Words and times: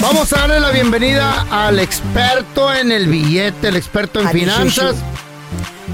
Vamos 0.00 0.32
a 0.32 0.40
darle 0.40 0.60
la 0.60 0.70
bienvenida 0.70 1.46
al 1.50 1.78
experto 1.80 2.72
en 2.72 2.92
el 2.92 3.08
billete, 3.08 3.68
el 3.68 3.76
experto 3.76 4.20
en 4.20 4.28
Al 4.28 4.32
finanzas, 4.32 4.96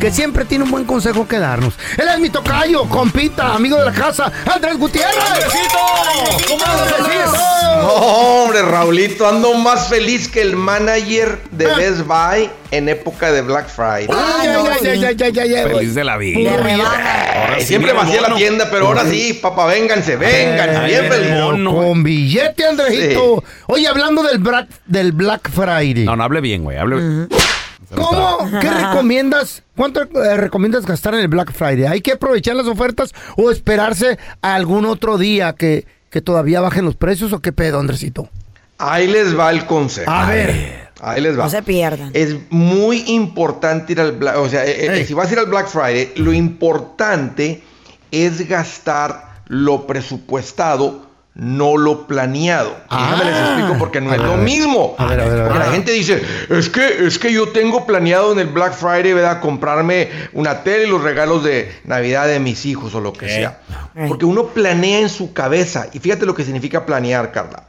que 0.01 0.11
siempre 0.11 0.45
tiene 0.45 0.65
un 0.65 0.71
buen 0.71 0.85
consejo 0.85 1.27
que 1.27 1.39
darnos. 1.39 1.75
Él 1.97 2.07
es 2.13 2.19
mi 2.21 2.31
tocayo, 2.31 2.85
compita, 2.89 3.55
amigo 3.55 3.77
de 3.79 3.87
la 3.87 3.93
casa, 3.93 4.31
Andrés 4.53 4.77
Gutiérrez. 4.79 5.15
¡Andresito! 5.19 5.79
No, 7.83 7.93
hombre, 7.93 8.63
Raulito, 8.63 9.29
ando 9.29 9.55
más 9.55 9.89
feliz 9.89 10.29
que 10.29 10.41
el 10.43 10.57
manager 10.57 11.39
de 11.51 11.67
Ah. 11.67 11.75
Best 11.77 12.01
Buy 12.07 12.51
en 12.71 12.89
época 12.89 13.33
de 13.33 13.43
Black 13.43 13.69
Friday. 13.69 14.09
Ay, 14.11 14.49
ay, 14.49 14.57
ay, 14.83 14.87
ay, 14.89 15.05
ay, 15.05 15.17
ay, 15.23 15.39
ay, 15.41 15.55
ay. 15.55 15.65
Feliz 15.75 15.95
de 15.95 16.05
la 16.05 16.17
vida. 16.17 16.51
Ahora 16.53 17.57
sí, 17.61 17.67
siempre 17.67 17.93
vacía 17.93 18.21
la 18.21 18.35
tienda, 18.35 18.69
pero 18.71 18.87
ahora 18.89 19.05
sí, 19.05 19.35
papá, 19.41 19.67
vénganse, 19.67 20.17
vénganse, 20.17 20.77
Ay, 20.77 20.91
bien 20.91 21.05
feliz. 21.13 21.65
Con 21.73 22.03
billete, 22.03 22.67
Andresito. 22.67 23.43
Oye, 23.67 23.87
hablando 23.89 24.23
del 24.23 24.39
Black, 24.39 24.69
del 24.87 25.13
Black 25.13 25.51
Friday. 25.51 26.05
No, 26.05 26.17
no 26.17 26.25
hable 26.25 26.41
bien, 26.41 26.63
güey. 26.65 26.79
Hable. 26.79 27.27
¿Cómo? 27.95 28.39
¿Qué 28.61 28.71
recomiendas? 28.87 29.63
¿Cuánto 29.77 30.03
eh, 30.03 30.37
recomiendas 30.37 30.87
gastar 30.87 31.15
en 31.15 31.21
el 31.21 31.29
Black 31.29 31.53
Friday? 31.53 31.87
¿Hay 31.87 32.01
que 32.01 32.13
aprovechar 32.13 32.57
las 32.57 32.67
ofertas 32.67 33.13
o 33.37 33.51
esperarse 33.51 34.19
a 34.43 34.55
algún 34.55 34.85
otro 34.87 35.19
día 35.19 35.55
que, 35.55 35.87
que 36.11 36.21
todavía 36.21 36.61
bajen 36.61 36.85
los 36.85 36.97
precios 36.97 37.33
o 37.33 37.41
qué 37.41 37.53
pedo, 37.53 37.81
Andresito? 37.81 38.29
Ahí 38.79 39.07
les 39.07 39.39
va 39.39 39.51
el 39.51 39.67
consejo. 39.67 40.11
A 40.11 40.29
ver. 40.29 40.85
Ahí 41.01 41.21
les 41.21 41.39
va. 41.39 41.45
No 41.45 41.51
se 41.51 41.63
pierdan. 41.63 42.11
Es 42.15 42.37
muy 42.51 43.05
importante 43.09 43.93
ir 43.93 44.01
al 44.01 44.13
Black, 44.13 44.39
o 44.39 44.49
sea, 44.49 44.65
eh, 44.65 45.01
eh, 45.01 45.05
si 45.05 45.15
vas 45.15 45.29
a 45.29 45.33
ir 45.33 45.39
al 45.39 45.47
Black 45.47 45.69
Friday, 45.69 46.13
lo 46.17 46.33
importante 46.33 47.63
es 48.11 48.49
gastar 48.49 49.35
lo 49.47 49.87
presupuestado, 49.87 51.07
no 51.37 51.77
lo 51.77 52.07
planeado. 52.07 52.77
Déjame 52.91 53.25
les 53.25 53.35
Ah. 53.35 53.45
explico 53.57 53.77
porque 53.79 54.01
no 54.01 54.11
A 54.11 54.15
es 54.15 54.19
ver, 54.21 54.27
lo 54.29 54.35
a 54.35 54.37
ver. 54.37 54.45
mismo. 54.45 54.95
A 54.99 55.07
ver, 55.07 55.21
a 55.21 55.25
ver, 55.25 55.33
a 55.33 55.35
ver. 55.37 55.45
Porque 55.49 55.59
la 55.59 55.73
gente 55.73 55.91
dice, 55.93 56.23
es 56.51 56.69
que, 56.71 57.07
es 57.07 57.19
que 57.19 57.33
yo 57.33 57.49
tengo 57.49 57.87
planeado 57.87 58.33
en 58.33 58.39
el 58.39 58.47
Black 58.47 58.75
Friday, 58.75 59.13
¿verdad? 59.15 59.41
Comprarme 59.41 60.09
una 60.33 60.63
tele 60.63 60.85
y 60.85 60.91
los 60.91 61.03
regalos 61.03 61.43
de 61.43 61.73
Navidad 61.85 62.29
de 62.29 62.39
mis 62.39 62.65
hijos 62.67 62.95
o 62.95 63.01
lo 63.01 63.13
que 63.13 63.29
sea. 63.29 63.61
Porque 64.09 64.25
uno 64.27 64.47
planea 64.47 65.01
en 65.01 65.09
su 65.09 65.33
cabeza. 65.33 65.87
Y 65.93 65.99
fíjate 65.99 66.25
lo 66.25 66.35
que 66.35 66.45
significa 66.45 66.87
planear, 66.87 67.33
Carla. 67.33 67.65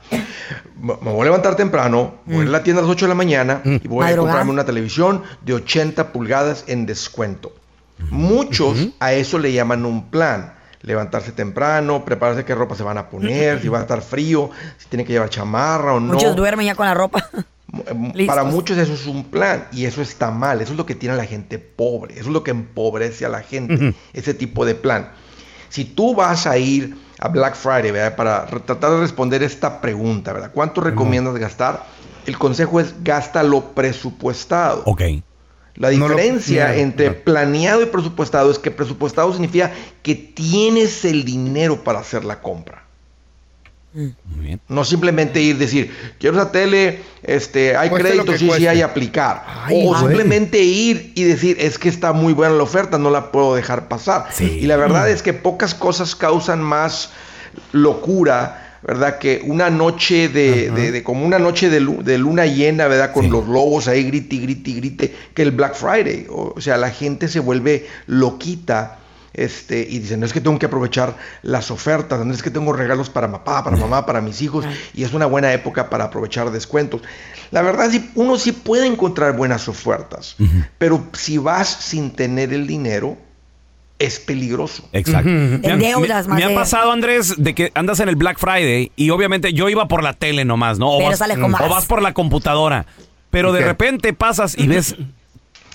Me 0.80 0.94
voy 0.94 1.22
a 1.22 1.26
levantar 1.26 1.56
temprano, 1.56 2.16
voy 2.26 2.42
a 2.42 2.44
ir 2.44 2.48
a 2.50 2.52
la 2.52 2.64
tienda 2.64 2.82
a 2.82 2.86
las 2.86 2.92
8 2.92 3.06
de 3.06 3.10
la 3.10 3.16
mañana 3.16 3.62
y 3.66 3.88
voy 3.88 4.06
a 4.06 4.16
comprarme 4.16 4.52
una 4.52 4.66
televisión 4.66 5.24
de 5.42 5.54
80 5.54 6.12
pulgadas 6.12 6.66
en 6.68 6.86
descuento. 6.86 7.52
Muchos 8.12 8.90
a 9.00 9.14
eso 9.14 9.40
le 9.40 9.54
llaman 9.54 9.86
un 9.86 10.10
plan. 10.10 10.54
Levantarse 10.86 11.32
temprano, 11.32 12.06
prepararse 12.06 12.46
qué 12.46 12.54
ropa 12.54 12.76
se 12.76 12.84
van 12.84 12.98
a 12.98 13.10
poner, 13.10 13.62
si 13.62 13.68
va 13.68 13.80
a 13.80 13.82
estar 13.82 14.02
frío, 14.02 14.52
si 14.78 14.88
tienen 14.88 15.06
que 15.06 15.14
llevar 15.14 15.30
chamarra 15.30 15.96
o 15.96 16.00
no. 16.00 16.14
Muchos 16.14 16.36
duermen 16.36 16.68
ya 16.68 16.76
con 16.76 16.86
la 16.86 16.94
ropa. 16.94 17.28
Eh, 17.34 17.44
Listos. 18.14 18.36
Para 18.36 18.44
muchos 18.48 18.78
eso 18.78 18.94
es 18.94 19.08
un 19.08 19.26
plan 19.26 19.68
y 19.72 19.86
eso 19.86 20.02
está 20.02 20.32
mal, 20.32 20.62
eso 20.62 20.72
es 20.74 20.78
lo 20.78 20.86
que 20.86 20.96
tiene 20.96 21.16
a 21.16 21.18
la 21.18 21.26
gente 21.26 21.60
pobre, 21.60 22.14
eso 22.14 22.26
es 22.26 22.34
lo 22.34 22.44
que 22.44 22.52
empobrece 22.52 23.26
a 23.26 23.30
la 23.30 23.42
gente, 23.42 23.96
ese 24.14 24.34
tipo 24.34 24.66
de 24.66 24.76
plan. 24.76 25.10
Si 25.70 25.84
tú 25.84 26.16
vas 26.16 26.48
a 26.48 26.58
ir 26.58 26.96
a 27.20 27.28
Black 27.28 27.56
Friday, 27.56 27.92
¿verdad? 27.92 28.16
Para 28.16 28.46
tratar 28.46 28.92
de 28.92 29.00
responder 29.00 29.44
esta 29.44 29.82
pregunta, 29.82 30.34
¿verdad? 30.34 30.52
¿Cuánto 30.54 30.82
recomiendas 30.82 31.36
gastar? 31.36 31.86
El 32.26 32.38
consejo 32.38 32.80
es 32.80 33.04
gasta 33.04 33.44
lo 33.44 33.74
presupuestado. 33.74 34.84
Ok. 34.86 35.02
La 35.76 35.92
No 35.92 36.08
lo- 36.08 36.16
diferencia 36.16 36.70
no, 36.70 36.74
entre 36.76 37.08
no. 37.10 37.16
planeado 37.16 37.82
y 37.82 37.88
presupuestado 37.88 38.50
es 38.52 38.60
que 38.60 38.72
presupuestado 38.72 39.32
significa 39.34 39.72
que 40.04 40.16
tienes 40.16 41.04
el 41.06 41.26
dinero 41.26 41.84
para 41.84 42.00
hacer 42.00 42.24
la 42.24 42.42
compra. 42.42 42.84
Muy 43.94 44.12
bien. 44.40 44.60
No 44.68 44.84
simplemente 44.84 45.40
ir 45.40 45.58
decir, 45.58 45.90
quiero 46.20 46.36
esa 46.38 46.52
tele, 46.52 47.00
este, 47.24 47.78
hay 47.78 47.90
Cueste 47.90 48.10
crédito, 48.10 48.38
sí, 48.38 48.50
sí 48.58 48.68
hay 48.68 48.82
aplicar. 48.82 49.46
Ay, 49.48 49.86
o 49.88 49.98
simplemente 49.98 50.62
ir 50.62 51.14
y 51.16 51.24
decir, 51.24 51.56
es 51.62 51.80
que 51.80 51.88
está 51.88 52.12
muy 52.12 52.34
buena 52.34 52.54
la 52.56 52.64
oferta, 52.64 52.98
no 52.98 53.10
la 53.10 53.32
puedo 53.32 53.56
dejar 53.56 53.88
pasar. 53.88 54.26
Sí. 54.34 54.60
Y 54.62 54.66
la 54.68 54.76
verdad 54.76 55.10
es 55.10 55.22
que 55.22 55.32
pocas 55.32 55.74
cosas 55.74 56.14
causan 56.14 56.62
más 56.62 57.12
locura, 57.72 58.65
¿verdad? 58.88 59.18
Que 59.18 59.42
una 59.46 59.70
noche 59.70 60.30
de, 60.30 60.70
de- 60.70 60.92
de- 60.92 61.04
como 61.04 61.26
una 61.26 61.40
noche 61.40 61.70
de, 61.70 61.80
lu- 61.80 62.04
de 62.04 62.18
luna 62.18 62.46
llena, 62.46 62.88
¿verdad? 62.88 63.12
Con 63.12 63.24
Sí. 63.26 63.30
los 63.32 63.48
lobos 63.48 63.88
ahí 63.88 64.04
grite, 64.04 64.38
grite, 64.38 64.72
grite, 64.74 65.16
que 65.34 65.42
el 65.42 65.52
Black 65.52 65.74
Friday. 65.76 66.28
O, 66.30 66.54
o 66.56 66.62
sea, 66.62 66.78
la 66.78 66.92
gente 66.92 67.28
se 67.28 67.40
vuelve 67.40 67.88
loquita 68.08 69.00
Este, 69.38 69.86
y 69.90 70.00
dicen, 70.00 70.22
no 70.22 70.26
es 70.26 70.32
que 70.32 70.40
tengo 70.40 70.58
que 70.58 70.68
aprovechar 70.68 71.18
las 71.42 71.70
ofertas, 71.70 72.26
no 72.26 72.34
es 72.34 72.42
que 72.42 72.50
tengo 72.52 72.72
regalos 72.72 73.10
para 73.10 73.30
papá, 73.30 73.66
para 73.66 73.76
mamá, 73.76 74.06
para 74.06 74.22
mis 74.22 74.42
hijos, 74.42 74.64
y 74.94 75.04
es 75.04 75.14
una 75.14 75.26
buena 75.26 75.52
época 75.52 75.90
para 75.90 76.06
aprovechar 76.06 76.52
descuentos. 76.52 77.02
La 77.52 77.62
verdad, 77.62 77.92
uno 78.16 78.38
sí 78.38 78.54
puede 78.54 78.88
encontrar 78.88 79.36
buenas 79.36 79.68
ofertas, 79.68 80.38
pero 80.78 81.04
si 81.12 81.38
vas 81.38 81.68
sin 81.68 82.12
tener 82.16 82.54
el 82.54 82.66
dinero, 82.66 83.18
es 84.00 84.20
peligroso. 84.20 84.88
Exacto. 84.92 85.30
Me, 85.30 85.56
En 85.56 85.72
han- 85.72 85.80
deudas, 85.80 86.28
me- 86.28 86.34
más 86.34 86.44
me 86.44 86.52
ha 86.52 86.56
pasado, 86.56 86.92
Andrés, 86.92 87.36
de 87.38 87.56
que 87.56 87.72
andas 87.76 88.00
en 88.02 88.10
el 88.10 88.16
Black 88.16 88.38
Friday 88.40 88.92
y 88.96 89.10
obviamente 89.10 89.54
yo 89.54 89.70
iba 89.70 89.88
por 89.88 90.04
la 90.04 90.14
tele 90.14 90.44
nomás, 90.46 90.78
¿no? 90.80 90.90
O, 90.92 90.98
Pero 90.98 91.12
vas, 91.12 91.20
sales 91.20 91.38
con 91.38 91.52
más. 91.52 91.62
o 91.62 91.70
vas 91.70 91.86
por 91.86 92.02
la 92.02 92.14
computadora. 92.14 92.86
Pero 93.30 93.52
de 93.54 93.62
repente 93.62 94.14
pasas 94.14 94.58
y 94.58 94.68
ves 94.68 94.96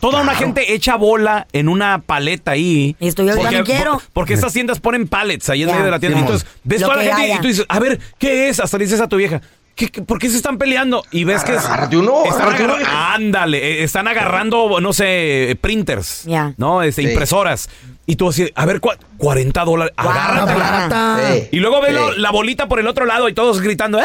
toda 0.00 0.22
una 0.22 0.34
gente 0.34 0.72
hecha 0.75 0.96
bola 0.96 1.46
en 1.52 1.69
una 1.69 1.99
paleta 2.00 2.52
ahí. 2.52 2.96
Y 3.00 3.08
esto 3.08 3.22
yo 3.22 3.31
porque, 3.37 3.43
también 3.43 3.64
quiero. 3.64 3.93
por- 3.94 4.02
Porque 4.12 4.34
estas 4.34 4.52
tiendas 4.52 4.81
ponen 4.81 5.08
pallets 5.08 5.49
ahí 5.50 5.62
en 5.62 5.69
Ya. 5.69 5.75
medio 5.75 5.84
de 5.87 5.90
la 5.90 5.99
tienda. 6.00 6.19
Y 6.19 6.20
Simón. 6.22 6.34
entonces 6.37 6.58
ves 6.64 6.81
toda 6.82 6.96
la 6.96 7.02
que 7.02 7.08
gente 7.08 7.22
y 7.22 7.31
haya. 7.32 7.40
tú 7.40 7.49
dices, 7.49 7.67
a 7.69 7.78
ver, 7.78 7.99
¿qué 8.19 8.49
es? 8.49 8.61
Hasta 8.61 8.78
le 8.78 8.84
dices 8.84 9.00
a 9.00 9.08
tu 9.08 9.17
vieja. 9.17 9.40
¿qué- 9.75 9.88
qué- 9.88 10.02
¿Por 10.02 10.19
qué 10.19 10.28
se 10.28 10.37
están 10.37 10.58
peleando? 10.58 11.05
Y 11.11 11.25
ves 11.25 11.43
que 11.43 11.55
es- 11.55 11.64
Agárrate 11.64 11.96
uno, 11.96 12.25
están 12.25 12.43
agárrate 12.49 12.64
uno. 12.82 12.90
ándale, 13.14 13.58
eh, 13.81 13.82
están 13.84 14.08
agarrando, 14.08 14.78
no 14.81 14.93
sé, 14.93 15.56
printers, 15.61 16.25
Ya. 16.25 16.52
¿no? 16.58 16.82
Este, 16.82 17.02
Sí. 17.02 17.08
impresoras. 17.08 17.69
Y 18.06 18.17
tú 18.17 18.29
así, 18.29 18.50
a 18.55 18.67
ver, 18.67 18.81
cua- 18.81 18.97
40 19.19 19.64
dólares, 19.64 19.94
Wow. 19.97 20.11
agárratela. 20.11 20.58
Barata. 20.70 21.19
Sí. 21.32 21.49
Y 21.52 21.56
luego 21.61 21.81
ve 21.81 21.91
Sí. 21.91 22.20
la 22.20 22.31
bolita 22.32 22.67
por 22.69 22.81
el 22.81 22.88
otro 22.88 23.06
lado 23.06 23.29
y 23.29 23.35
todos 23.35 23.61
gritando, 23.61 24.00
¡eh! 24.00 24.05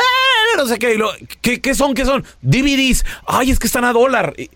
No 0.58 0.66
sé 0.68 0.78
qué. 0.78 0.94
Y 0.94 0.98
lo- 0.98 1.12
¿qué, 1.42 1.60
qué 1.60 1.74
son? 1.74 1.94
¿Qué 1.96 2.06
son? 2.06 2.24
DVDs. 2.42 3.04
Ay, 3.26 3.52
es 3.52 3.60
que 3.60 3.68
están 3.68 3.84
a 3.86 3.94
dólar. 3.94 4.34
Y- 4.38 4.50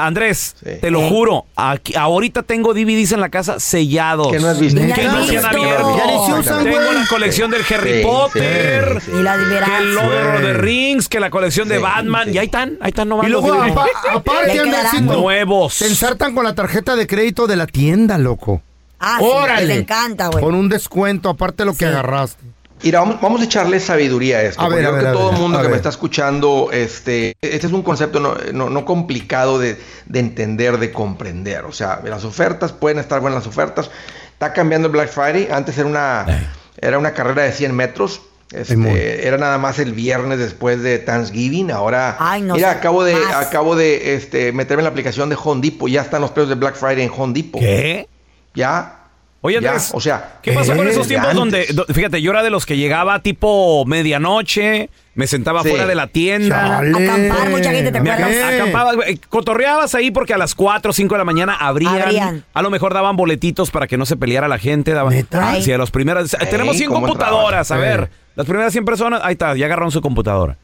Andrés, 0.00 0.54
Sí. 0.64 0.70
te 0.80 0.92
lo 0.92 1.08
juro, 1.08 1.46
aquí, 1.56 1.96
ahorita 1.96 2.44
tengo 2.44 2.72
DVDs 2.72 3.10
en 3.10 3.20
la 3.20 3.30
casa 3.30 3.58
sellados. 3.58 4.30
Que 4.30 4.38
no 4.38 4.46
has 4.46 4.60
visto. 4.60 4.80
Ya 4.80 4.94
Que 4.94 5.02
no 5.04 5.18
no 5.18 5.26
se 5.26 5.38
han 5.38 5.44
abierto. 5.46 6.42
Se 6.44 6.52
Tengo 6.64 6.80
la 6.92 7.06
colección 7.08 7.50
del 7.50 7.62
Harry 7.68 7.98
Sí, 7.98 8.02
Potter. 8.04 9.00
sí, 9.04 9.10
Y 9.12 9.22
la. 9.24 9.36
Que 9.36 9.76
el 9.78 9.94
Lord 9.96 10.34
of 10.36 10.40
the 10.40 10.46
Sí. 10.46 10.52
Rings, 10.52 11.08
que 11.08 11.18
la 11.18 11.30
colección 11.30 11.66
de 11.68 11.78
Batman. 11.78 12.28
sí. 12.28 12.34
Y 12.34 12.38
ahí 12.38 12.46
están, 12.46 12.78
ahí 12.80 12.90
están 12.90 13.08
nomás. 13.08 13.26
Y 13.26 13.30
luego, 13.30 13.52
aparte. 13.52 14.60
Andresito, 14.60 15.20
Nuevos. 15.20 15.78
te 15.78 15.86
ensartan 15.86 16.32
con 16.32 16.44
la 16.44 16.54
tarjeta 16.54 16.94
de 16.94 17.06
crédito 17.08 17.48
de 17.48 17.56
la 17.56 17.66
tienda, 17.66 18.18
loco. 18.18 18.62
Ah, 19.00 19.16
sí, 19.20 19.24
Órale. 19.26 19.66
les 19.66 19.78
encanta, 19.78 20.28
güey. 20.28 20.42
Con 20.42 20.54
un 20.54 20.68
descuento, 20.68 21.28
aparte 21.30 21.62
de 21.62 21.66
lo 21.66 21.72
que 21.72 21.78
Sí. 21.78 21.84
agarraste. 21.84 22.42
Mira, 22.82 23.00
vamos, 23.00 23.20
vamos 23.20 23.40
a 23.40 23.44
echarle 23.44 23.80
sabiduría 23.80 24.38
a 24.38 24.42
esto. 24.42 24.62
A 24.62 24.68
ver, 24.68 24.78
a 24.86 24.90
creo 24.90 24.92
ver, 24.92 25.02
que 25.02 25.08
a 25.08 25.12
todo 25.12 25.30
el 25.32 25.36
mundo 25.38 25.58
a 25.58 25.62
que 25.62 25.68
me 25.68 25.76
está 25.76 25.88
escuchando, 25.88 26.70
este, 26.72 27.36
este 27.40 27.66
es 27.66 27.72
un 27.72 27.82
concepto 27.82 28.20
no, 28.20 28.36
no- 28.52 28.70
no 28.70 28.84
complicado 28.84 29.58
de, 29.58 29.76
de 30.06 30.18
entender, 30.20 30.78
de 30.78 30.92
comprender. 30.92 31.64
O 31.64 31.72
sea, 31.72 32.00
las 32.04 32.24
ofertas 32.24 32.72
pueden 32.72 32.98
estar 33.00 33.20
buenas 33.20 33.40
las 33.40 33.46
ofertas. 33.48 33.90
Está 34.32 34.52
cambiando 34.52 34.86
el 34.86 34.92
Black 34.92 35.08
Friday. 35.10 35.48
Antes 35.50 35.76
era 35.76 35.88
una, 35.88 36.52
era 36.80 36.98
una 36.98 37.14
carrera 37.14 37.42
de 37.42 37.52
100 37.52 37.74
metros. 37.74 38.20
Este, 38.52 39.26
era 39.26 39.36
nada 39.38 39.58
más 39.58 39.78
el 39.80 39.92
viernes 39.92 40.38
después 40.38 40.80
de 40.80 40.98
Thanksgiving. 41.00 41.72
Ahora, 41.72 42.16
Ay, 42.20 42.42
no 42.42 42.54
mira, 42.54 42.70
acabo 42.70 43.02
de, 43.02 43.14
más. 43.14 43.46
acabo 43.46 43.74
de 43.74 44.14
este, 44.14 44.52
meterme 44.52 44.82
en 44.82 44.84
la 44.84 44.90
aplicación 44.90 45.28
de 45.28 45.36
Home 45.42 45.60
Depot. 45.62 45.90
Ya 45.90 46.02
están 46.02 46.20
los 46.22 46.30
precios 46.30 46.48
de 46.50 46.54
Black 46.54 46.76
Friday 46.76 47.02
en 47.02 47.10
Home 47.14 47.34
Depot. 47.34 47.60
¿Qué? 47.60 48.08
Ya. 48.58 48.94
Oye, 49.40 49.60
ya, 49.60 49.76
o 49.92 50.00
sea, 50.00 50.38
¿qué 50.42 50.50
pasó 50.52 50.74
con 50.74 50.84
¿qué? 50.84 50.90
esos 50.90 51.06
tiempos 51.06 51.32
donde, 51.32 51.66
do- 51.72 51.86
fíjate, 51.86 52.20
yo 52.20 52.32
era 52.32 52.42
de 52.42 52.50
los 52.50 52.66
que 52.66 52.76
llegaba 52.76 53.20
tipo 53.22 53.84
medianoche, 53.86 54.90
me 55.14 55.28
sentaba 55.28 55.62
Sí. 55.62 55.68
fuera 55.68 55.86
de 55.86 55.94
la 55.94 56.08
tienda, 56.08 56.80
Chale. 56.82 56.90
Acampar, 57.06 57.48
mucha 57.50 57.70
gente, 57.70 57.92
¿te 57.92 57.98
acuerdas? 57.98 58.20
acam- 58.32 58.54
acampaba, 58.60 58.92
eh, 59.06 59.16
cotorreabas 59.28 59.94
ahí 59.94 60.10
porque 60.10 60.34
a 60.34 60.38
las 60.38 60.56
4 60.56 60.90
o 60.90 60.92
5 60.92 61.14
de 61.14 61.18
la 61.18 61.24
mañana 61.24 61.54
abrían, 61.54 62.02
Abrían. 62.02 62.44
a 62.52 62.62
lo 62.62 62.70
mejor 62.70 62.92
daban 62.94 63.14
boletitos 63.16 63.70
para 63.70 63.86
que 63.86 63.96
no 63.96 64.06
se 64.06 64.16
peleara 64.16 64.48
la 64.48 64.58
gente, 64.58 64.92
daban, 64.92 65.14
¿Neta? 65.14 65.60
sí, 65.62 65.72
a 65.72 65.78
las 65.78 65.92
primeras, 65.92 66.34
Ey, 66.34 66.48
tenemos 66.50 66.76
100 66.76 66.88
¿cómo 66.90 67.06
computadoras, 67.06 67.70
a 67.70 67.76
ver, 67.76 68.10
las 68.34 68.44
primeras 68.44 68.72
100 68.72 68.84
personas, 68.84 69.20
ahí 69.22 69.34
está, 69.34 69.54
ya 69.54 69.66
agarraron 69.66 69.92
su 69.92 70.00
computadora. 70.00 70.56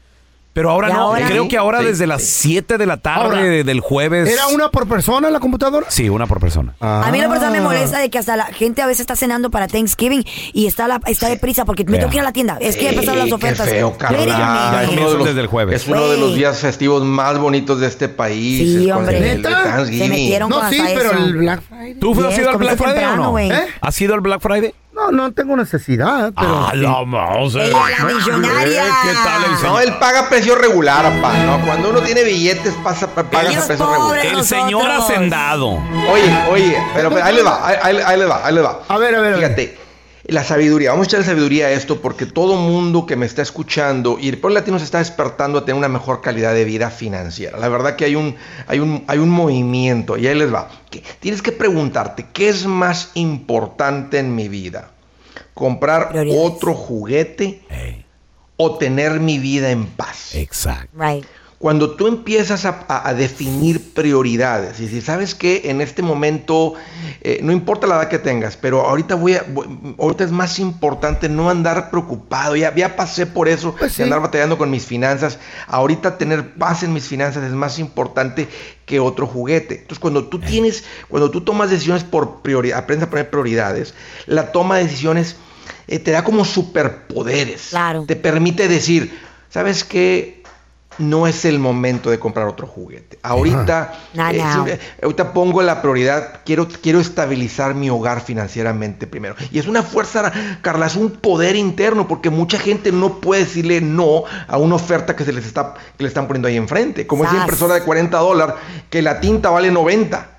Pero 0.55 0.71
ahora 0.71 0.89
¿Y 0.89 0.93
no, 0.93 0.99
ahora? 1.01 1.27
creo 1.27 1.49
que 1.49 1.57
ahora 1.57 1.79
Sí, 1.79 1.85
desde 1.85 2.07
las 2.07 2.23
sí. 2.23 2.47
7 2.53 2.77
de 2.77 2.85
la 2.85 2.95
tarde 2.95 3.25
Ahora, 3.25 3.41
del 3.43 3.79
jueves. 3.81 4.29
¿Era 4.29 4.47
una 4.47 4.69
por 4.69 4.87
persona 4.87 5.29
la 5.29 5.41
computadora? 5.41 5.85
Sí, 5.89 6.07
una 6.07 6.27
por 6.27 6.39
persona. 6.39 6.73
A 6.79 7.09
mí 7.11 7.19
la 7.19 7.27
persona 7.27 7.51
me 7.51 7.57
Ah. 7.57 7.61
molesta 7.63 7.99
de 7.99 8.09
que 8.09 8.17
hasta 8.19 8.37
la 8.37 8.45
gente 8.45 8.81
a 8.81 8.87
veces 8.87 9.01
está 9.01 9.17
cenando 9.17 9.51
para 9.51 9.67
Thanksgiving 9.67 10.23
y 10.53 10.65
está, 10.67 10.87
la, 10.87 11.01
está 11.07 11.27
deprisa 11.27 11.65
porque 11.65 11.83
me 11.83 11.91
Ya. 11.93 11.99
tengo 11.99 12.09
que 12.11 12.15
ir 12.17 12.21
a 12.21 12.23
la 12.23 12.31
tienda. 12.31 12.57
Es 12.61 12.77
que 12.77 12.85
ya 12.85 12.89
empezaron 12.91 13.19
las 13.19 13.31
ofertas. 13.33 13.67
Qué 13.67 13.73
feo, 13.75 13.97
Carla. 13.97 14.17
Wait 14.17 14.29
a 14.31 14.37
Ya, 14.37 14.45
minute. 14.47 14.71
ya 14.71 14.83
Es 14.83 14.89
uno 14.97 15.09
de 15.11 15.17
los- 15.17 15.27
desde 15.27 15.41
el 15.41 15.47
jueves. 15.47 15.81
Es 15.81 15.87
uno 15.89 16.07
de 16.07 16.17
los 16.17 16.35
días 16.35 16.57
festivos 16.57 17.03
más 17.03 17.37
bonitos 17.37 17.81
de 17.81 17.87
este 17.87 18.07
país. 18.07 18.57
Sí, 18.79 18.87
es 18.89 18.95
hombre. 18.95 19.17
el- 19.17 19.23
el 19.25 19.41
¿Neta? 19.41 19.63
Thanksgiving. 19.63 19.99
Se 20.03 20.09
metieron 20.09 20.49
No, 20.49 20.59
con 20.61 20.69
sí, 20.69 20.79
hasta 20.79 20.93
pero 20.95 21.11
eso. 21.11 21.19
el 21.25 21.33
Black 21.35 21.61
Friday. 21.67 21.93
¿Tú 21.95 22.11
has 22.13 22.29
Yes, 22.29 22.39
ido 22.39 22.49
al 22.51 22.57
Black 22.57 22.77
Friday 22.77 22.91
o 22.91 22.95
temprano, 22.95 23.23
no? 23.23 23.31
güey. 23.31 23.51
¿Eh? 23.51 23.65
¿Has 23.81 24.01
ido 24.01 24.13
al 24.13 24.21
Black 24.21 24.39
Friday? 24.39 24.73
No, 24.95 25.11
no 25.11 25.33
tengo 25.33 25.57
necesidad, 25.57 26.31
pero... 26.39 26.65
Ah, 26.67 26.69
sí. 26.71 26.77
la 26.77 27.03
mouse. 27.03 27.55
Ella, 27.55 27.77
la 27.99 28.05
millonaria. 28.05 28.83
¿Qué 29.03 29.13
tal 29.13 29.43
el 29.43 29.51
No, 29.51 29.57
señor? 29.57 29.81
él 29.83 29.93
paga 29.99 30.29
precio 30.29 30.55
regular, 30.55 31.03
papá. 31.03 31.33
¿no? 31.39 31.65
Cuando 31.65 31.89
uno 31.89 31.99
tiene 32.01 32.23
billetes, 32.23 32.73
pasa, 32.83 33.07
paga 33.07 33.41
Ellos 33.49 33.63
a 33.63 33.67
precio 33.67 33.91
regular. 33.91 34.25
El 34.25 34.43
señor 34.45 34.85
nosotros. 34.85 35.09
hacendado. 35.09 35.67
Oye, 36.11 36.43
oye, 36.49 36.77
pero, 36.93 37.09
pero 37.09 37.25
ahí 37.25 37.35
le 37.35 37.43
va, 37.43 37.67
ahí, 37.67 37.97
ahí- 38.05 38.17
le 38.19 38.25
va, 38.25 38.41
ahí 38.45 38.53
le 38.55 38.61
va. 38.61 38.79
A 38.87 38.97
ver, 38.97 39.15
a 39.15 39.19
ver, 39.21 39.33
a 39.33 39.37
ver. 39.37 39.45
Fíjate, 39.45 39.77
la 40.27 40.43
sabiduría, 40.43 40.91
vamos 40.91 41.07
a 41.07 41.09
echarle 41.09 41.25
sabiduría 41.25 41.67
a 41.67 41.71
esto 41.71 42.01
porque 42.01 42.25
todo 42.25 42.55
mundo 42.55 43.05
que 43.05 43.15
me 43.15 43.25
está 43.25 43.41
escuchando 43.41 44.17
y 44.19 44.29
el 44.29 44.39
pueblo 44.39 44.59
latino 44.59 44.79
se 44.79 44.85
está 44.85 44.97
despertando 44.97 45.59
a 45.59 45.65
tener 45.65 45.77
una 45.77 45.87
mejor 45.87 46.21
calidad 46.21 46.53
de 46.53 46.65
vida 46.65 46.89
financiera. 46.89 47.59
La 47.59 47.69
verdad 47.69 47.95
que 47.95 48.05
hay 48.05 48.15
un, 48.15 48.35
hay 48.67 48.79
un, 48.79 49.03
hay 49.07 49.19
un 49.19 49.29
movimiento 49.29 50.17
y 50.17 50.25
ahí 50.27 50.35
les 50.35 50.51
va. 50.51 50.69
Que 50.89 51.03
Tienes 51.19 51.41
que 51.41 51.51
preguntarte, 51.51 52.27
¿qué 52.33 52.49
es 52.49 52.65
más 52.65 53.11
importante 53.13 54.17
en 54.17 54.33
mi 54.33 54.47
vida? 54.49 54.91
¿Comprar 55.53 56.13
otro 56.35 56.73
juguete 56.73 57.61
o 58.57 58.77
tener 58.77 59.19
mi 59.19 59.37
vida 59.37 59.69
en 59.69 59.85
paz? 59.85 60.33
Exacto. 60.33 60.89
Right. 60.97 61.25
Cuando 61.57 61.91
tú 61.95 62.07
empiezas 62.07 62.65
a, 62.65 62.85
a- 62.89 63.07
a 63.09 63.13
definir 63.13 63.93
prioridades, 63.93 64.79
y 64.81 64.89
si 64.89 65.01
sabes 65.01 65.33
que 65.33 65.61
en 65.69 65.79
este 65.79 66.01
momento, 66.01 66.73
eh, 67.21 67.39
no 67.41 67.53
importa 67.53 67.87
la 67.87 67.95
edad 67.95 68.09
que 68.09 68.19
tengas, 68.19 68.57
pero 68.57 68.81
ahorita 68.81 69.15
voy 69.15 69.35
a, 69.35 69.43
voy- 69.47 69.95
ahorita 69.97 70.25
es 70.25 70.31
más 70.31 70.59
importante 70.59 71.29
no 71.29 71.49
andar 71.49 71.89
preocupado, 71.89 72.57
ya, 72.57 72.75
ya 72.75 72.97
pasé 72.97 73.25
por 73.25 73.47
eso, 73.47 73.73
Pues 73.79 73.93
sí. 73.93 74.03
andar 74.03 74.19
batallando 74.21 74.57
con 74.57 74.69
mis 74.69 74.85
finanzas, 74.85 75.39
ahorita 75.67 76.17
tener 76.17 76.53
paz 76.55 76.83
en 76.83 76.91
mis 76.91 77.05
finanzas 77.07 77.43
es 77.45 77.51
más 77.53 77.79
importante 77.79 78.49
que 78.85 78.99
otro 78.99 79.25
juguete. 79.25 79.75
Entonces 79.75 79.99
cuando 79.99 80.25
tú 80.25 80.39
tienes, 80.39 80.83
cuando 81.07 81.31
tú 81.31 81.41
tomas 81.41 81.69
decisiones 81.69 82.03
por 82.03 82.41
prioridad, 82.41 82.79
aprendes 82.79 83.07
a 83.07 83.09
poner 83.09 83.29
prioridades, 83.29 83.93
la 84.27 84.51
toma 84.51 84.77
de 84.77 84.83
decisiones 84.83 85.37
eh, 85.87 85.99
te 85.99 86.11
da 86.11 86.23
como 86.25 86.43
superpoderes. 86.43 87.67
Claro. 87.69 88.03
Te 88.05 88.15
permite 88.17 88.67
decir, 88.67 89.17
¿sabes 89.49 89.83
qué? 89.85 90.43
No 90.97 91.27
es 91.27 91.45
el 91.45 91.59
momento 91.59 92.09
de 92.09 92.19
comprar 92.19 92.47
otro 92.47 92.67
juguete. 92.67 93.19
Ahorita, 93.21 93.93
No, 94.13 94.29
eh, 94.29 94.37
no. 94.37 94.65
ahorita 95.03 95.33
pongo 95.33 95.61
la 95.61 95.81
prioridad, 95.81 96.41
quiero, 96.45 96.67
quiero 96.81 96.99
estabilizar 96.99 97.75
mi 97.75 97.89
hogar 97.89 98.21
financieramente 98.21 99.07
primero. 99.07 99.35
Y 99.51 99.59
es 99.59 99.67
una 99.67 99.83
fuerza, 99.83 100.31
Carla, 100.61 100.87
es 100.87 100.95
un 100.95 101.11
poder 101.11 101.55
interno, 101.55 102.07
porque 102.07 102.29
mucha 102.29 102.59
gente 102.59 102.91
no 102.91 103.19
puede 103.19 103.43
decirle 103.43 103.81
no 103.81 104.23
a 104.47 104.57
una 104.57 104.75
oferta 104.75 105.15
que 105.15 105.25
se 105.25 105.33
les 105.33 105.45
está, 105.45 105.73
que 105.97 106.03
le 106.03 106.07
están 106.07 106.27
poniendo 106.27 106.47
ahí 106.47 106.57
enfrente. 106.57 107.05
Como 107.07 107.25
esa 107.25 107.35
impresora 107.35 107.75
de 107.75 107.81
40 107.83 108.17
dólares, 108.17 108.55
que 108.89 109.01
la 109.01 109.19
tinta 109.19 109.49
vale 109.49 109.71
90. 109.71 110.29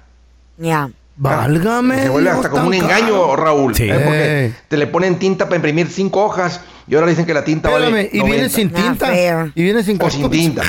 Ya. 0.58 0.88
Válgame. 1.18 2.02
Se 2.02 2.08
vuelve 2.10 2.30
Dios, 2.30 2.36
hasta 2.44 2.50
como 2.50 2.66
un 2.66 2.74
engaño, 2.74 3.12
caro. 3.12 3.36
Raúl. 3.36 3.74
Sí. 3.74 3.84
¿eh? 3.88 3.94
Porque 4.04 4.52
te 4.68 4.76
le 4.76 4.86
ponen 4.86 5.18
tinta 5.18 5.46
para 5.46 5.56
imprimir 5.56 5.88
cinco 5.88 6.24
hojas 6.24 6.60
y 6.88 6.94
ahora 6.94 7.06
dicen 7.08 7.26
que 7.26 7.34
la 7.34 7.44
tinta 7.44 7.68
Espérame, 7.68 7.92
vale 7.92 8.10
y 8.12 8.20
viene 8.20 8.48
90. 8.48 8.56
sin 8.56 8.70
tinta. 8.70 9.06
fair. 9.06 9.52
Y 9.54 9.62
viene 9.62 9.82
sin 9.82 10.02
o 10.02 10.10
sin 10.10 10.30
tinta. 10.30 10.62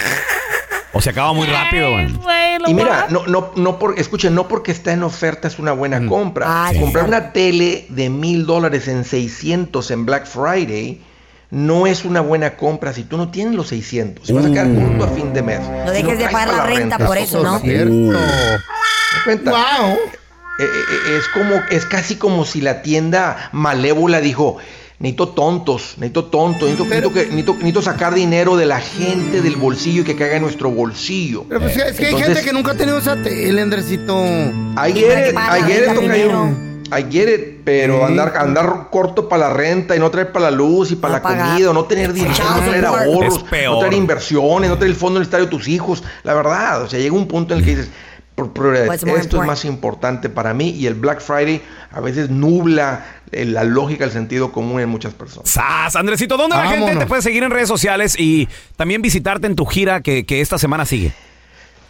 O 0.94 1.02
se 1.02 1.12
acaba 1.12 1.32
muy 1.34 1.46
rápido, 1.48 1.92
güey. 1.92 2.08
Y 2.66 2.74
mira, 2.74 3.08
no, 3.10 3.28
no, 3.28 3.52
no 3.56 3.78
por, 3.78 4.00
escuchen, 4.00 4.34
no 4.34 4.48
porque 4.48 4.72
está 4.72 4.94
en 4.94 5.04
oferta 5.04 5.48
es 5.48 5.60
una 5.60 5.72
buena 5.72 6.06
compra. 6.08 6.46
Ah, 6.48 6.70
sí. 6.74 6.80
Comprar 6.80 7.06
una 7.06 7.34
tele 7.34 7.86
de 7.90 8.10
mil 8.10 8.46
dólares 8.46 8.88
en 8.88 9.04
600 9.04 9.92
en 9.92 10.06
Black 10.06 10.26
Friday 10.26 11.02
no 11.50 11.88
es 11.88 12.04
una 12.04 12.22
buena 12.22 12.58
compra 12.58 12.94
si 12.94 13.04
tú 13.04 13.18
no 13.18 13.30
tienes 13.30 13.54
los 13.54 13.68
600. 13.68 14.26
Si 14.26 14.34
vas 14.34 14.46
a 14.46 14.50
quedar 14.50 14.74
corto 14.74 15.04
a 15.04 15.08
fin 15.10 15.34
de 15.34 15.42
mes. 15.42 15.60
No 15.62 15.94
Si 15.94 16.02
dejes 16.02 16.20
de 16.20 16.30
pagar 16.30 16.48
la 16.50 16.64
renta 16.66 16.98
por 16.98 17.18
eso, 17.18 17.44
¿no? 17.44 17.58
es 17.58 17.62
cierto. 17.62 17.92
¿Te 17.92 18.14
das 18.14 19.24
cuenta? 19.24 19.52
Wow. 19.52 19.94
Eh, 20.60 20.64
eh, 20.64 21.18
es 21.20 21.28
como, 21.30 21.62
es 21.70 21.86
casi 21.86 22.16
como 22.16 22.44
si 22.44 22.62
la 22.62 22.82
tienda 22.82 23.50
malévola 23.52 24.20
dijo, 24.20 24.58
necesito 25.00 25.30
tontos, 25.30 25.94
necesito 25.98 26.26
tontos, 26.26 26.70
necesito, 26.70 26.86
necesito 26.86 27.14
que- 27.14 27.26
necesito- 27.28 27.54
necesito 27.56 27.82
sacar 27.84 28.14
dinero 28.14 28.56
de 28.58 28.66
la 28.66 28.80
gente 28.80 29.42
del 29.42 29.56
bolsillo 29.56 30.02
y 30.02 30.06
que 30.06 30.16
caiga 30.16 30.38
en 30.38 30.42
nuestro 30.42 30.72
bolsillo. 30.72 31.46
Pero 31.48 31.62
pues, 31.62 31.78
es 31.78 31.96
que 31.98 32.06
hay 32.06 32.14
Entonces- 32.14 32.36
gente 32.36 32.50
que 32.50 32.54
nunca 32.54 32.72
ha 32.72 32.76
tenido 32.76 32.98
esa 32.98 33.16
tele, 33.22 33.62
Andresito. 33.62 34.16
I 36.90 37.04
get 37.12 37.28
it, 37.28 37.62
pero 37.66 38.06
andar, 38.06 38.34
andar 38.38 38.88
corto 38.90 39.28
para 39.28 39.50
la 39.50 39.54
renta 39.54 39.94
y 39.96 40.00
no 40.00 40.10
traer 40.10 40.32
para 40.32 40.46
la 40.50 40.52
luz 40.52 40.90
y 40.92 40.96
para 40.96 41.14
No 41.14 41.18
la 41.18 41.22
pagar. 41.24 41.50
comida, 41.50 41.74
no 41.74 41.84
tener 41.84 42.14
dinero, 42.14 42.34
no 42.50 42.60
traer 42.62 42.86
support. 42.86 43.04
ahorros, 43.04 43.44
no 43.66 43.80
traer 43.80 43.94
inversiones, 43.94 44.70
no 44.70 44.78
traer 44.78 44.92
el 44.92 44.96
fondo 44.96 45.18
universitario 45.18 45.46
de 45.48 45.52
tus 45.52 45.68
hijos. 45.68 46.02
La 46.24 46.34
verdad, 46.34 46.84
o 46.84 46.90
sea, 46.90 46.98
llega 46.98 47.14
un 47.14 47.28
punto 47.28 47.54
en 47.54 47.60
el 47.60 47.66
que 47.66 47.72
dices, 47.76 47.90
por 48.38 48.54
prioridad. 48.54 48.94
Esto 48.94 49.08
es 49.08 49.24
important? 49.24 49.48
más 49.48 49.66
importante 49.66 50.30
para 50.30 50.54
mí 50.54 50.70
y 50.70 50.86
el 50.86 50.94
Black 50.94 51.22
Friday 51.22 51.60
a 51.92 52.00
veces 52.02 52.30
nubla 52.30 53.04
eh, 53.32 53.46
la 53.46 53.64
lógica, 53.64 54.06
el 54.06 54.12
sentido 54.12 54.52
común 54.52 54.80
en 54.80 54.88
muchas 54.90 55.16
personas. 55.16 55.50
¡Sas! 55.50 55.96
Andresito, 55.96 56.38
¿dónde 56.38 56.56
la 56.56 56.68
gente 56.68 56.82
Vámonos. 56.82 57.04
te 57.04 57.08
puede 57.08 57.24
seguir 57.24 57.42
en 57.42 57.50
redes 57.50 57.68
sociales 57.68 58.16
y 58.16 58.48
también 58.76 59.02
visitarte 59.02 59.48
en 59.48 59.56
tu 59.56 59.66
gira 59.66 60.02
que, 60.02 60.28
que 60.28 60.40
esta 60.40 60.60
semana 60.60 60.86
sigue? 60.86 61.14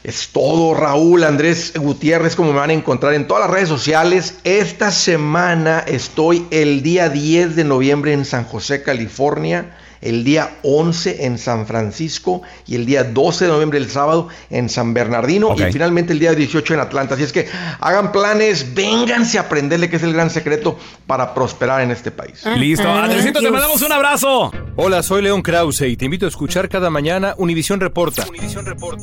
Es 0.06 0.30
todo, 0.30 0.74
Raúl, 0.74 1.26
Andrés 1.26 1.74
Gutiérrez, 1.76 2.38
como 2.38 2.54
me 2.54 2.60
van 2.60 2.70
a 2.70 2.74
encontrar 2.74 3.14
en 3.14 3.28
todas 3.28 3.44
las 3.44 3.52
redes 3.52 3.68
sociales. 3.68 4.40
Esta 4.46 4.90
semana 4.92 5.80
estoy 5.86 6.48
el 6.50 6.82
día 6.82 7.10
10 7.10 7.58
de 7.58 7.66
noviembre 7.66 8.14
en 8.14 8.24
San 8.24 8.46
José, 8.46 8.84
California, 8.84 9.76
el 10.02 10.24
día 10.24 10.58
11 10.64 11.26
en 11.26 11.38
San 11.38 11.66
Francisco 11.66 12.42
y 12.66 12.76
el 12.76 12.86
día 12.86 13.04
12 13.04 13.46
de 13.46 13.52
noviembre, 13.52 13.78
el 13.80 13.90
sábado, 13.90 14.28
en 14.50 14.70
San 14.70 14.94
Bernardino 14.94 15.56
y 15.58 15.72
finalmente 15.72 16.14
el 16.14 16.20
día 16.20 16.34
18 16.34 16.74
en 16.74 16.80
Atlanta. 16.80 17.16
Así 17.16 17.24
es 17.24 17.32
que 17.32 17.48
hagan 17.80 18.12
planes, 18.12 18.74
vénganse 18.74 19.38
a 19.38 19.42
aprenderle 19.42 19.90
que 19.90 19.98
es 19.98 20.04
el 20.04 20.14
gran 20.14 20.30
secreto 20.30 20.78
para 21.06 21.34
prosperar 21.34 21.82
en 21.82 21.92
este 21.92 22.12
país. 22.12 22.46
Listo. 22.58 22.88
Andresito, 22.88 23.40
te 23.40 23.52
mandamos 23.52 23.82
un 23.82 23.92
abrazo. 23.92 24.52
Hola, 24.76 25.04
soy 25.04 25.22
León 25.22 25.42
Krause 25.42 25.82
y 25.82 25.98
te 25.98 26.06
invito 26.06 26.26
a 26.26 26.30
escuchar 26.30 26.70
cada 26.70 26.90
mañana 26.90 27.36
Univisión 27.38 27.80
Reporta. 27.80 28.26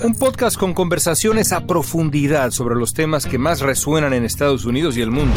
Un 0.03 0.15
podcast 0.15 0.57
con 0.57 0.75
conversaciones 0.75 1.53
a 1.53 1.67
profundidad 1.67 2.51
sobre 2.51 2.75
los 2.77 2.95
temas 2.95 3.27
que 3.27 3.39
más 3.39 3.61
resuenan 3.61 4.13
en 4.13 4.25
Estados 4.25 4.65
Unidos 4.65 4.97
y 4.97 5.03
el 5.03 5.11
mundo. 5.11 5.37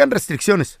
aplican 0.01 0.11
restricciones. 0.11 0.80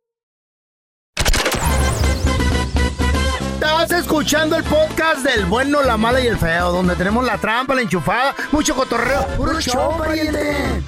Estás 3.81 4.01
escuchando 4.01 4.55
el 4.55 4.63
podcast 4.63 5.23
del 5.23 5.45
bueno, 5.45 5.81
la 5.81 5.97
mala 5.97 6.21
y 6.21 6.27
el 6.27 6.37
feo, 6.37 6.71
donde 6.71 6.95
tenemos 6.95 7.25
la 7.25 7.39
trampa, 7.39 7.73
la 7.73 7.81
enchufada, 7.81 8.35
mucho 8.51 8.75
cotorreo. 8.75 9.25
¡Puro 9.35 9.59
show, 9.59 9.97
pariente! 9.97 10.83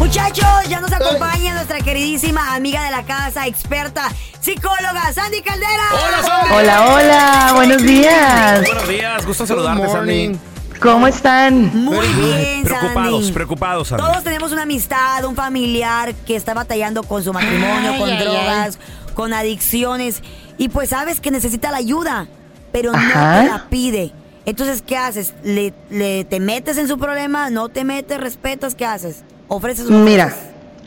Muchachos, 0.00 0.68
ya 0.68 0.80
nos 0.80 0.92
acompaña 0.92 1.54
nuestra 1.54 1.78
queridísima 1.78 2.56
amiga 2.56 2.82
de 2.84 2.90
la 2.90 3.04
casa, 3.04 3.46
experta, 3.46 4.10
psicóloga, 4.40 5.12
Sandy 5.12 5.40
Caldera. 5.40 5.84
Hola, 5.92 6.22
Sandy. 6.24 6.54
Hola, 6.54 6.86
hola, 6.92 7.52
buenos 7.54 7.82
días. 7.82 8.66
Buenos 8.66 8.88
días, 8.88 9.24
gusto 9.24 9.46
saludarte, 9.46 9.88
Sandy. 9.88 10.36
¿Cómo 10.80 11.06
están? 11.06 11.70
Muy 11.76 12.08
bien, 12.08 12.64
Preocupados, 12.64 13.20
Sandy. 13.20 13.32
preocupados, 13.32 13.88
Sandy. 13.88 14.04
Todos 14.04 14.24
tenemos 14.24 14.50
una 14.50 14.62
amistad, 14.62 15.24
un 15.24 15.36
familiar 15.36 16.12
que 16.26 16.34
está 16.34 16.54
batallando 16.54 17.04
con 17.04 17.22
su 17.22 17.32
matrimonio, 17.32 17.92
Ay, 17.92 17.98
con 18.00 18.10
ay, 18.10 18.18
drogas, 18.18 18.78
con 19.12 19.32
adicciones. 19.32 20.22
Y 20.58 20.68
pues 20.68 20.90
sabes 20.90 21.20
que 21.20 21.30
necesita 21.30 21.70
la 21.70 21.78
ayuda, 21.78 22.26
pero 22.72 22.92
no 22.92 22.98
te 22.98 23.48
la 23.48 23.66
pide. 23.70 24.12
Entonces, 24.44 24.82
¿qué 24.84 24.96
haces? 24.96 25.34
¿Le, 25.44 25.72
le- 25.90 26.24
te 26.24 26.40
metes 26.40 26.76
en 26.78 26.88
su 26.88 26.98
problema? 26.98 27.48
¿No 27.50 27.68
te 27.68 27.84
metes? 27.84 28.18
¿Respetas? 28.18 28.74
¿Qué 28.74 28.84
haces? 28.84 29.22
¿Ofreces 29.48 29.86
un 29.86 30.04
Mira, 30.04 30.34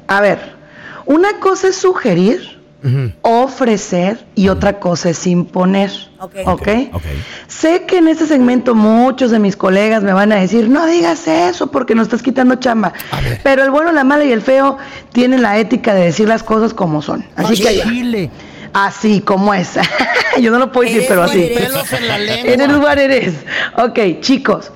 a 0.08 0.20
ver, 0.22 0.54
una 1.06 1.40
cosa 1.40 1.70
es 1.70 1.76
sugerir, 1.78 2.55
ofrecer 3.22 4.26
y 4.36 4.50
otra 4.50 4.80
cosa 4.80 5.10
es 5.10 5.26
imponer. 5.26 5.92
Ok. 6.20 6.36
¿Ok? 6.46 6.68
Ok. 6.94 7.04
Sé 7.48 7.86
que 7.86 7.98
en 7.98 8.08
este 8.08 8.28
segmento 8.28 8.76
muchos 8.76 9.32
de 9.32 9.40
mis 9.40 9.56
colegas 9.56 10.04
me 10.04 10.14
van 10.14 10.32
a 10.32 10.36
decir, 10.36 10.70
no 10.70 10.86
digas 10.86 11.28
eso 11.28 11.72
porque 11.72 11.96
nos 11.96 12.08
estás 12.08 12.22
quitando 12.22 12.56
chamba. 12.56 12.94
Pero 13.44 13.64
el 13.64 13.72
bueno, 13.72 13.92
la 13.92 14.04
mala 14.04 14.26
y 14.26 14.32
el 14.32 14.42
feo 14.42 14.78
tienen 15.12 15.42
la 15.42 15.58
ética 15.58 15.94
de 15.96 16.06
decir 16.06 16.28
las 16.28 16.44
cosas 16.44 16.74
como 16.74 17.02
son. 17.02 17.26
Así 17.36 17.62
que 17.62 17.80
va. 17.80 17.86
Así 18.76 19.22
como 19.22 19.54
es. 19.54 19.80
Yo 20.42 20.52
no 20.52 20.60
lo 20.60 20.70
puedo 20.70 20.90
decir, 20.90 21.06
pero 21.08 21.24
así. 21.24 21.50
en 21.50 22.60
el 22.60 22.72
lugar 22.74 23.00
eres. 23.00 23.34
Ok, 23.78 24.20
chicos. 24.20 24.70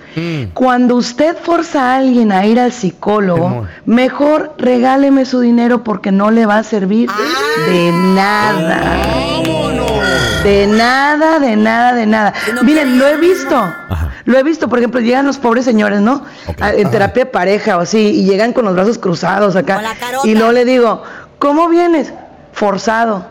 Cuando 0.54 0.96
usted 0.96 1.36
forza 1.36 1.92
a 1.92 1.98
alguien 1.98 2.32
a 2.32 2.46
ir 2.46 2.62
al 2.62 2.72
psicólogo, 2.72 3.68
mejor 3.86 4.54
regáleme 4.58 5.26
su 5.26 5.42
dinero 5.42 5.84
porque 5.84 6.14
no 6.14 6.32
le 6.32 6.46
va 6.46 6.60
a 6.60 6.64
servir 6.64 7.10
de 7.68 7.92
nada. 7.92 9.02
De 10.46 10.66
nada, 10.68 11.40
de 11.40 11.58
nada, 11.58 11.94
de 11.94 12.06
nada. 12.06 12.34
no 12.54 12.64
Miren, 12.64 12.98
lo 12.98 13.06
he 13.06 13.18
visto. 13.18 13.74
Lo 14.24 14.38
he 14.38 14.44
visto, 14.44 14.70
por 14.70 14.80
ejemplo, 14.80 15.02
llegan 15.02 15.26
los 15.26 15.40
pobres 15.40 15.66
señores, 15.66 16.00
¿no? 16.00 16.24
En 16.58 16.90
terapia 16.90 17.26
de 17.26 17.32
pareja 17.32 17.78
o 17.78 17.82
así, 17.82 18.00
y 18.00 18.24
llegan 18.24 18.54
con 18.54 18.64
los 18.64 18.76
brazos 18.76 18.98
cruzados 18.98 19.58
acá. 19.58 19.82
Y 20.24 20.36
luego 20.36 20.54
le 20.54 20.64
digo, 20.64 21.04
¿cómo 21.38 21.68
vienes? 21.68 22.14
Forzado. 22.54 23.28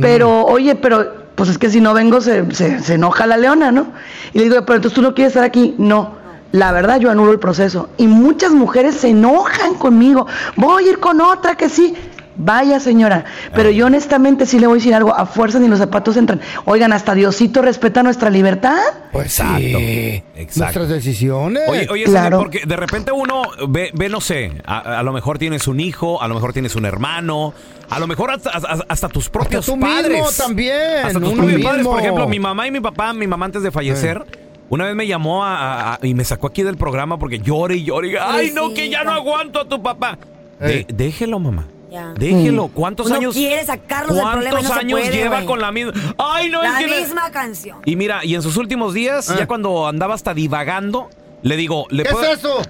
Pero, 0.00 0.44
oye, 0.46 0.74
pero, 0.74 1.24
pues 1.34 1.48
es 1.50 1.58
que 1.58 1.70
si 1.70 1.80
no 1.80 1.94
vengo 1.94 2.20
se, 2.20 2.52
se- 2.54 2.80
se 2.80 2.94
enoja 2.94 3.26
la 3.26 3.36
leona, 3.36 3.70
¿no? 3.72 3.88
Y 4.32 4.38
le 4.38 4.44
digo, 4.44 4.64
pero 4.64 4.76
entonces 4.76 4.94
tú 4.94 5.02
no 5.02 5.14
quieres 5.14 5.32
estar 5.32 5.44
aquí. 5.44 5.74
No. 5.78 6.22
La 6.52 6.70
verdad, 6.70 7.00
yo 7.00 7.10
anulo 7.10 7.32
el 7.32 7.40
proceso. 7.40 7.88
Y 7.96 8.06
muchas 8.06 8.52
mujeres 8.52 8.94
se 8.96 9.08
enojan 9.08 9.74
conmigo. 9.74 10.26
Voy 10.56 10.84
a 10.84 10.90
ir 10.90 11.00
con 11.00 11.20
otra 11.20 11.56
que 11.56 11.68
sí. 11.68 11.94
Vaya, 12.36 12.80
señora. 12.80 13.24
Pero 13.54 13.70
yo 13.70 13.86
honestamente 13.86 14.46
sí 14.46 14.58
le 14.58 14.66
voy 14.66 14.74
a 14.76 14.78
decir 14.78 14.94
algo. 14.94 15.14
A 15.14 15.24
fuerza 15.26 15.58
ni 15.58 15.68
los 15.68 15.78
zapatos 15.78 16.16
entran. 16.16 16.40
Oigan, 16.64 16.92
hasta 16.92 17.14
Diosito 17.14 17.62
respeta 17.62 18.02
nuestra 18.02 18.30
libertad. 18.30 18.76
Pues 19.12 19.26
Exacto, 19.26 19.60
sí. 19.78 20.22
exacto. 20.36 20.60
Nuestras 20.60 20.88
decisiones. 20.88 21.62
Oye, 21.68 21.86
oye, 21.90 22.04
Claro. 22.04 22.38
Porque 22.38 22.62
de 22.66 22.76
repente 22.76 23.12
uno 23.12 23.42
ve, 23.68 23.90
ve, 23.94 24.08
no 24.08 24.20
sé, 24.20 24.52
a, 24.64 24.98
a 24.98 25.02
lo 25.02 25.12
mejor 25.12 25.38
tienes 25.38 25.68
un 25.68 25.78
hijo, 25.80 26.20
a 26.22 26.26
lo 26.28 26.34
mejor 26.34 26.52
tienes 26.52 26.74
un 26.74 26.84
hermano, 26.86 27.54
a 27.90 27.98
lo 28.00 28.06
mejor 28.06 28.30
hasta, 28.32 28.50
hasta- 28.50 28.84
hasta 28.88 29.08
tus 29.08 29.28
propios 29.28 29.66
tú 29.66 29.78
padres. 29.78 30.10
mismo 30.10 30.26
también, 30.36 31.04
Hasta 31.06 31.20
tus 31.20 31.28
uno 31.32 31.42
propios 31.42 31.62
padres. 31.62 31.84
Por 31.84 31.94
mismo. 31.94 31.98
ejemplo, 32.00 32.28
mi 32.28 32.40
mamá 32.40 32.66
y 32.66 32.70
mi 32.72 32.80
papá, 32.80 33.12
mi 33.12 33.26
mamá 33.26 33.46
antes 33.46 33.62
de 33.62 33.70
fallecer, 33.70 34.24
una 34.70 34.86
vez 34.86 34.94
me 34.96 35.06
llamó 35.06 35.44
a- 35.44 35.56
a- 35.56 35.94
a- 35.94 35.98
y 36.06 36.14
me 36.14 36.24
sacó 36.24 36.48
aquí 36.48 36.62
del 36.64 36.76
programa 36.76 37.18
porque 37.18 37.38
llore 37.38 37.76
y 37.76 37.84
llore. 37.84 38.08
y, 38.08 38.14
Ay, 38.20 38.50
no, 38.52 38.74
que 38.74 38.88
ya 38.90 39.04
no 39.04 39.12
aguanto 39.12 39.60
a 39.60 39.68
tu 39.68 39.80
papá. 39.82 40.18
De- 40.58 40.78
Ey. 40.78 40.86
déjelo, 40.92 41.38
mamá. 41.38 41.66
Ya. 41.94 42.12
Déjelo. 42.18 42.68
¿Cuántos 42.68 43.06
Uno 43.06 43.16
años? 43.16 43.34
quiere 43.34 43.64
sacarlos 43.64 44.16
del 44.16 44.24
problema 44.26 44.48
y 44.48 44.50
¿Cuántos 44.50 44.68
no 44.70 44.74
se 44.74 44.80
años 44.80 45.00
puede, 45.00 45.12
lleva 45.16 45.36
güey. 45.36 45.46
con 45.46 45.60
la 45.60 45.70
misma? 45.70 45.92
Ay, 46.18 46.50
no, 46.50 46.62
es 46.62 46.72
La 46.72 46.78
que 46.78 46.86
misma 46.88 47.30
canción. 47.30 47.78
y 47.84 47.94
mira, 47.96 48.24
y 48.24 48.34
en 48.34 48.42
sus 48.42 48.56
últimos 48.56 48.94
días, 48.94 49.30
Ah. 49.30 49.36
ya 49.38 49.46
cuando 49.46 49.86
andaba 49.86 50.14
hasta 50.14 50.34
divagando, 50.34 51.08
le 51.42 51.56
digo, 51.56 51.86
¿le 51.90 52.02
¿Qué 52.02 52.10
puedo, 52.10 52.24
es 52.32 52.38
eso? 52.38 52.62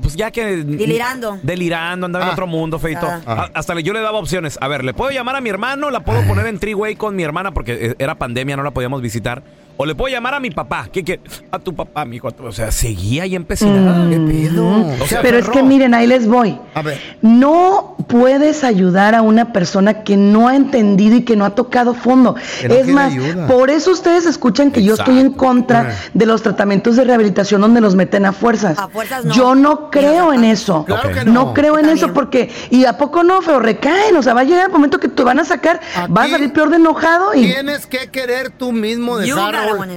pues 0.00 0.16
ya 0.16 0.30
que... 0.30 0.56
Delirando. 0.56 1.38
Delirando, 1.42 2.06
andaba 2.06 2.24
en 2.24 2.30
Ah. 2.30 2.32
otro 2.32 2.46
mundo, 2.46 2.78
feito. 2.78 3.06
Ah. 3.06 3.50
Hasta 3.52 3.74
le- 3.74 3.82
yo 3.82 3.92
le 3.92 4.00
daba 4.00 4.18
opciones. 4.18 4.58
A 4.60 4.68
ver, 4.68 4.84
¿le 4.84 4.94
puedo 4.94 5.10
llamar 5.10 5.36
a 5.36 5.40
mi 5.42 5.50
hermano? 5.50 5.90
¿La 5.90 6.00
puedo 6.00 6.26
poner 6.26 6.46
en 6.46 6.58
three-way 6.58 6.96
con 6.96 7.14
mi 7.14 7.22
hermana? 7.22 7.52
Porque 7.52 7.72
eh, 7.88 7.94
era 7.98 8.14
pandemia, 8.16 8.56
no 8.56 8.62
la 8.62 8.70
podíamos 8.70 9.02
visitar. 9.02 9.42
¿O 9.76 9.86
le 9.86 9.94
puedo 9.94 10.12
llamar 10.12 10.34
a 10.34 10.40
mi 10.40 10.50
papá? 10.50 10.88
¿Qué, 10.92 11.02
qué? 11.04 11.20
A 11.50 11.58
tu 11.58 11.74
papá, 11.74 12.04
mijo. 12.04 12.28
O 12.44 12.52
sea, 12.52 12.70
seguía 12.70 13.24
ahí 13.24 13.34
empecinada. 13.34 14.08
¿Qué 14.10 14.16
pedo? 14.16 14.66
O 15.00 15.06
sea, 15.06 15.20
Mm. 15.20 15.22
Pero 15.22 15.38
es 15.38 15.48
que 15.48 15.62
miren, 15.62 15.94
ahí 15.94 16.06
les 16.06 16.26
voy. 16.26 16.58
A 16.74 16.82
ver. 16.82 17.00
No 17.22 17.96
puedes 18.08 18.64
ayudar 18.64 19.14
a 19.14 19.22
una 19.22 19.52
persona 19.52 20.02
que 20.04 20.16
no 20.16 20.48
ha 20.48 20.56
entendido 20.56 21.16
y 21.16 21.22
que 21.22 21.36
no 21.36 21.44
ha 21.44 21.54
tocado 21.54 21.94
fondo. 21.94 22.36
Es 22.62 22.86
más, 22.88 23.12
ayuda. 23.12 23.46
por 23.46 23.70
eso 23.70 23.90
ustedes 23.90 24.26
escuchan 24.26 24.70
que 24.70 24.82
yo 24.82 24.94
estoy 24.94 25.18
en 25.18 25.32
contra 25.32 25.80
Ah. 25.90 26.10
de 26.12 26.26
los 26.26 26.42
tratamientos 26.42 26.96
de 26.96 27.04
rehabilitación 27.04 27.60
donde 27.60 27.80
los 27.80 27.94
meten 27.94 28.26
a 28.26 28.32
fuerzas. 28.32 28.78
A 28.78 28.88
fuerzas 28.88 29.24
no. 29.24 29.34
Yo 29.34 29.54
no 29.54 29.90
creo 29.90 30.32
en 30.32 30.44
eso. 30.44 30.84
Claro 30.84 31.10
que 31.10 31.24
No 31.24 31.32
no. 31.32 31.54
creo 31.54 31.78
en 31.78 31.88
eso 31.88 32.12
porque, 32.12 32.50
y 32.70 32.84
a 32.84 32.98
poco 32.98 33.22
no, 33.22 33.40
feo, 33.42 33.58
recaen, 33.58 34.16
o 34.16 34.22
sea, 34.22 34.34
va 34.34 34.42
a 34.42 34.44
llegar 34.44 34.66
el 34.66 34.72
momento 34.72 34.98
que 35.00 35.08
te 35.08 35.22
van 35.22 35.38
a 35.38 35.44
sacar, 35.44 35.80
Aquí 35.96 36.12
vas 36.12 36.26
a 36.26 36.30
salir 36.30 36.52
peor 36.52 36.70
de 36.70 36.76
enojado 36.76 37.34
y... 37.34 37.42
Tienes 37.52 37.86
que 37.86 38.10
querer 38.10 38.50
tú 38.50 38.72
mismo 38.72 39.16
dejar 39.18 39.54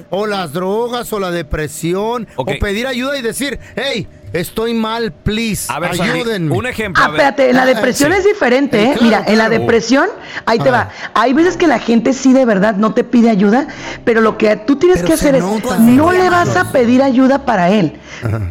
o, 0.09 0.25
las 0.27 0.53
drogas 0.53 1.11
o 1.13 1.19
la 1.19 1.31
depresión 1.31 2.27
o 2.35 2.45
pedir 2.45 2.87
ayuda 2.87 3.17
y 3.17 3.21
decir, 3.21 3.59
hey, 3.75 4.07
estoy 4.39 4.73
mal, 4.73 5.11
please, 5.11 5.71
A 5.71 5.79
ver, 5.79 5.91
ayúdenme. 5.91 6.51
un 6.55 6.65
ejemplo. 6.67 7.01
Ah, 7.01 7.07
a 7.07 7.11
ver. 7.11 7.21
espérate, 7.21 7.49
en 7.49 7.55
la 7.55 7.63
Ah, 7.63 7.65
depresión 7.65 8.11
sí. 8.11 8.17
es 8.19 8.25
diferente, 8.25 8.81
¿eh? 8.81 8.85
claro, 8.93 9.03
Mira, 9.03 9.23
en 9.27 9.37
la 9.37 9.49
depresión, 9.49 10.07
ahí 10.45 10.59
te 10.59 10.69
A 10.69 10.71
va. 10.71 10.89
Hay 11.13 11.33
veces 11.33 11.57
que 11.57 11.67
la 11.67 11.79
gente 11.79 12.13
sí 12.13 12.33
de 12.33 12.45
verdad 12.45 12.75
no 12.75 12.93
te 12.93 13.03
pide 13.03 13.29
ayuda, 13.29 13.67
pero 14.03 14.21
lo 14.21 14.37
que 14.37 14.55
tú 14.57 14.75
tienes 14.75 14.97
Pero 14.99 15.07
que 15.07 15.13
hacer 15.13 15.35
es, 15.35 15.43
nota. 15.43 15.77
no 15.79 16.11
le 16.11 16.29
vas 16.29 16.55
a 16.55 16.71
pedir 16.71 17.01
ayuda 17.01 17.45
para 17.45 17.69
él. 17.69 17.93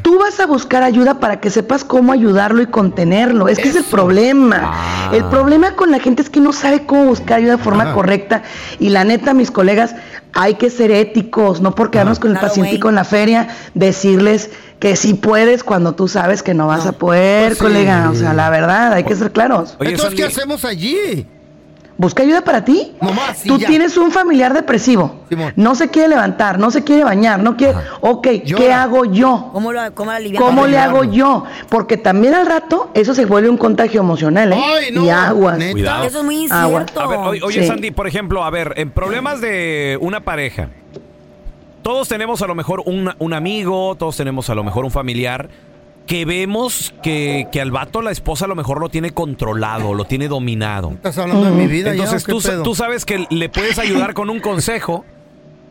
Tú 0.02 0.18
vas 0.18 0.40
a 0.40 0.46
buscar 0.46 0.82
ayuda 0.82 1.20
para 1.20 1.40
que 1.40 1.50
sepas 1.50 1.84
cómo 1.84 2.12
ayudarlo 2.12 2.62
y 2.62 2.66
contenerlo. 2.66 3.48
Es 3.48 3.58
que 3.58 3.68
es 3.68 3.76
el 3.76 3.84
problema. 3.84 4.60
Ah. 4.62 5.10
El 5.12 5.24
problema 5.24 5.72
con 5.76 5.90
la 5.90 5.98
gente 5.98 6.22
es 6.22 6.30
que 6.30 6.40
no 6.40 6.52
sabe 6.52 6.84
cómo 6.86 7.04
buscar 7.06 7.38
ayuda 7.38 7.56
de 7.56 7.62
forma 7.62 7.92
correcta. 7.94 8.42
Y 8.78 8.90
la 8.90 9.04
neta, 9.04 9.34
mis 9.34 9.50
colegas, 9.50 9.94
hay 10.32 10.54
que 10.54 10.68
ser 10.70 10.90
éticos, 10.90 11.60
no 11.60 11.74
por 11.74 11.90
quedarnos 11.90 12.18
con 12.18 12.30
el 12.30 12.34
Claro, 12.38 12.48
paciente 12.48 12.74
y 12.74 12.80
con 12.80 12.94
la 12.94 13.04
feria, 13.04 13.48
decirles 13.74 14.50
que 14.84 14.96
sí 14.96 15.14
puedes 15.14 15.64
cuando 15.64 15.94
tú 15.94 16.08
sabes 16.08 16.42
que 16.42 16.52
no 16.52 16.66
vas 16.66 16.84
a 16.84 16.92
poder, 16.92 17.46
Pues 17.46 17.58
sí. 17.58 17.64
colega. 17.64 18.10
O 18.10 18.14
sea, 18.14 18.34
la 18.34 18.50
verdad, 18.50 18.92
hay 18.92 19.04
que 19.04 19.14
ser 19.16 19.32
claros. 19.32 19.76
Oye, 19.80 19.92
Entonces, 19.92 20.14
¿qué 20.14 20.24
hacemos 20.24 20.62
allí? 20.66 21.26
Busca 21.96 22.22
ayuda 22.22 22.42
para 22.42 22.66
ti. 22.66 22.92
Nomás, 23.00 23.44
Tú 23.44 23.56
ya. 23.56 23.66
tienes 23.66 23.96
un 23.96 24.10
familiar 24.10 24.52
depresivo. 24.52 25.22
Simón. 25.30 25.54
No 25.56 25.74
se 25.74 25.88
quiere 25.88 26.08
levantar, 26.08 26.58
no 26.58 26.70
se 26.70 26.84
quiere 26.84 27.02
bañar, 27.02 27.40
no 27.42 27.56
quiere. 27.56 27.78
Ok, 28.02 28.28
¿qué 28.44 28.74
hago 28.74 29.06
yo? 29.06 29.48
¿Cómo 29.54 29.72
lo, 29.72 29.80
cómo? 29.94 30.10
¿Cómo 30.36 30.66
le 30.66 30.76
hago 30.76 31.04
yo? 31.04 31.44
Porque 31.70 31.96
también 31.96 32.34
al 32.34 32.44
rato 32.44 32.90
eso 32.92 33.14
se 33.14 33.24
vuelve 33.24 33.48
un 33.48 33.56
contagio 33.56 34.00
emocional, 34.02 34.52
¿eh? 34.52 34.62
Ay, 34.62 34.92
no, 34.92 35.02
Y 35.06 35.08
aguas. 35.08 35.56
Cuidado. 35.72 36.04
Eso 36.04 36.18
es 36.18 36.24
muy 36.26 36.46
Agua. 36.50 36.80
incierto. 36.82 37.00
A 37.00 37.06
ver, 37.06 37.18
oye, 37.20 37.40
oye, 37.42 37.62
Sí. 37.62 37.66
Sandy, 37.68 37.90
por 37.90 38.06
ejemplo, 38.06 38.44
a 38.44 38.50
ver, 38.50 38.74
en 38.76 38.90
problemas 38.90 39.40
de 39.40 39.96
una 40.02 40.20
pareja, 40.24 40.68
todos 41.84 42.08
tenemos 42.08 42.42
a 42.42 42.48
lo 42.48 42.56
mejor 42.56 42.82
un, 42.84 43.12
un 43.20 43.32
amigo, 43.32 43.94
todos 43.94 44.16
tenemos 44.16 44.50
a 44.50 44.56
lo 44.56 44.64
mejor 44.64 44.84
un 44.84 44.90
familiar 44.90 45.48
que 46.06 46.24
vemos 46.24 46.92
que, 47.02 47.46
que 47.52 47.60
al 47.60 47.70
vato 47.70 48.02
la 48.02 48.10
esposa 48.10 48.46
a 48.46 48.48
lo 48.48 48.54
mejor 48.56 48.80
lo 48.80 48.88
tiene 48.88 49.12
controlado, 49.12 49.94
lo 49.94 50.04
tiene 50.04 50.26
dominado. 50.28 50.90
¿Estás 50.90 51.16
hablando 51.18 51.44
de 51.44 51.50
mi 51.52 51.66
vida 51.66 51.92
Entonces 51.92 52.26
ya, 52.26 52.32
o 52.32 52.36
tú, 52.36 52.40
qué 52.40 52.42
sa- 52.42 52.50
pedo? 52.50 52.62
tú 52.64 52.74
sabes 52.74 53.04
que 53.04 53.26
le 53.30 53.48
puedes 53.48 53.78
ayudar 53.78 54.12
con 54.14 54.28
un 54.28 54.40
consejo, 54.40 55.04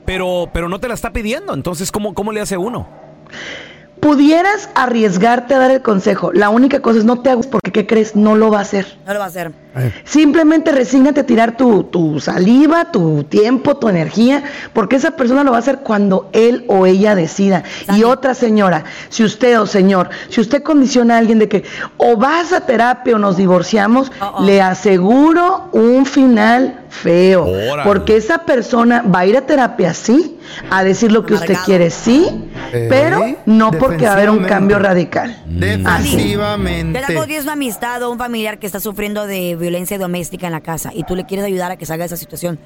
pero, 0.05 0.49
pero 0.53 0.69
no 0.69 0.79
te 0.79 0.87
la 0.87 0.93
está 0.95 1.11
pidiendo. 1.11 1.53
Entonces, 1.53 1.91
¿cómo, 1.91 2.13
cómo 2.13 2.31
le 2.31 2.41
hace 2.41 2.57
uno? 2.57 2.87
Pudieras 4.03 4.69
arriesgarte 4.75 5.55
a 5.55 5.59
dar 5.59 5.71
el 5.71 5.81
consejo. 5.81 6.33
La 6.33 6.49
única 6.49 6.81
cosa 6.81 6.99
es 6.99 7.05
no 7.05 7.21
te 7.21 7.29
hagas 7.29 7.47
porque, 7.47 7.71
¿qué 7.71 7.87
crees? 7.87 8.17
No 8.17 8.35
lo 8.35 8.51
va 8.51 8.59
a 8.59 8.61
hacer. 8.63 8.97
No 9.07 9.13
lo 9.13 9.19
va 9.19 9.25
a 9.25 9.29
hacer. 9.29 9.53
Simplemente 10.03 10.73
resígnate 10.73 11.21
a 11.21 11.25
tirar 11.25 11.55
tu, 11.55 11.85
tu 11.85 12.19
saliva, 12.19 12.91
tu 12.91 13.23
tiempo, 13.23 13.77
tu 13.77 13.87
energía, 13.87 14.43
porque 14.73 14.97
esa 14.97 15.11
persona 15.11 15.45
lo 15.45 15.51
va 15.51 15.57
a 15.57 15.59
hacer 15.61 15.79
cuando 15.79 16.29
él 16.33 16.65
o 16.67 16.85
ella 16.85 17.15
decida. 17.15 17.63
Y 17.95 18.03
otra 18.03 18.33
señora, 18.33 18.83
si 19.07 19.23
usted 19.23 19.57
o 19.57 19.65
señor, 19.65 20.09
si 20.27 20.41
usted 20.41 20.63
condiciona 20.63 21.15
a 21.15 21.19
alguien 21.19 21.39
de 21.39 21.47
que 21.47 21.63
o 21.95 22.17
vas 22.17 22.51
a 22.51 22.65
terapia 22.65 23.15
o 23.15 23.19
nos 23.19 23.37
divorciamos, 23.37 24.11
le 24.41 24.61
aseguro 24.61 25.69
un 25.71 26.05
final 26.05 26.81
feo. 26.89 27.45
Órale. 27.45 27.83
Porque 27.83 28.17
esa 28.17 28.39
persona 28.39 29.01
va 29.01 29.19
a 29.19 29.25
ir 29.25 29.37
a 29.37 29.41
terapia, 29.41 29.93
sí, 29.93 30.37
a 30.69 30.83
decir 30.83 31.11
lo 31.11 31.25
que 31.25 31.33
usted 31.35 31.55
quiere, 31.65 31.89
sí, 31.89 32.27
Eh, 32.73 32.87
pero 32.89 33.23
no 33.45 33.71
porque 33.71 34.05
va 34.05 34.11
a 34.11 34.13
haber 34.13 34.29
un 34.29 34.37
defensivamente. 34.43 34.49
cambio 34.49 34.79
radical. 34.79 35.43
Defensivamente. 35.47 36.99
¿Qué 36.99 37.05
tal 37.05 37.13
cuando 37.15 37.27
tienes 37.27 37.43
una 37.43 37.53
amistad 37.53 38.01
o 38.03 38.11
un 38.11 38.17
familiar 38.17 38.59
que 38.59 38.65
está 38.65 38.79
sufriendo 38.79 39.27
de 39.27 39.55
violencia 39.55 39.97
doméstica 39.97 40.47
en 40.47 40.53
la 40.53 40.61
casa 40.61 40.91
y 40.93 41.03
tú 41.03 41.15
le 41.15 41.25
quieres 41.25 41.45
ayudar 41.45 41.71
a 41.71 41.75
que 41.77 41.85
salga 41.85 42.03
de 42.03 42.07
esa 42.07 42.17
situación, 42.17 42.59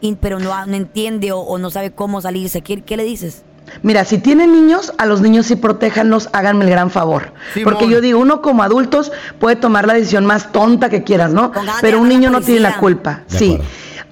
y- 0.00 0.14
pero 0.16 0.38
no, 0.38 0.66
no 0.66 0.76
entiende 0.76 1.32
o, 1.32 1.38
o 1.40 1.58
no 1.58 1.70
sabe 1.70 1.90
cómo 1.90 2.20
salirse? 2.20 2.62
¿Qué, 2.62 2.82
qué 2.82 2.96
le 2.96 3.04
dices? 3.04 3.42
Mira, 3.82 4.04
si 4.04 4.18
tienen 4.18 4.52
niños, 4.52 4.92
a 4.98 5.06
los 5.06 5.20
niños 5.20 5.46
sí 5.46 5.54
protéjanlos, 5.54 6.28
háganme 6.32 6.64
el 6.64 6.70
gran 6.70 6.90
favor. 6.90 7.32
Simón. 7.54 7.72
Porque 7.74 7.88
yo 7.88 8.00
digo, 8.00 8.18
uno 8.18 8.42
como 8.42 8.62
adultos 8.64 9.12
puede 9.38 9.54
tomar 9.56 9.86
la 9.86 9.94
decisión 9.94 10.26
más 10.26 10.50
tonta 10.50 10.88
que 10.88 11.04
quieras, 11.04 11.32
¿no? 11.32 11.52
Pero 11.80 11.98
a 11.98 12.00
un 12.00 12.08
niño 12.08 12.30
no 12.30 12.40
tiene 12.40 12.60
la 12.60 12.78
culpa. 12.78 13.22
De 13.30 13.38
sí. 13.38 13.52
acuerdo. 13.54 13.64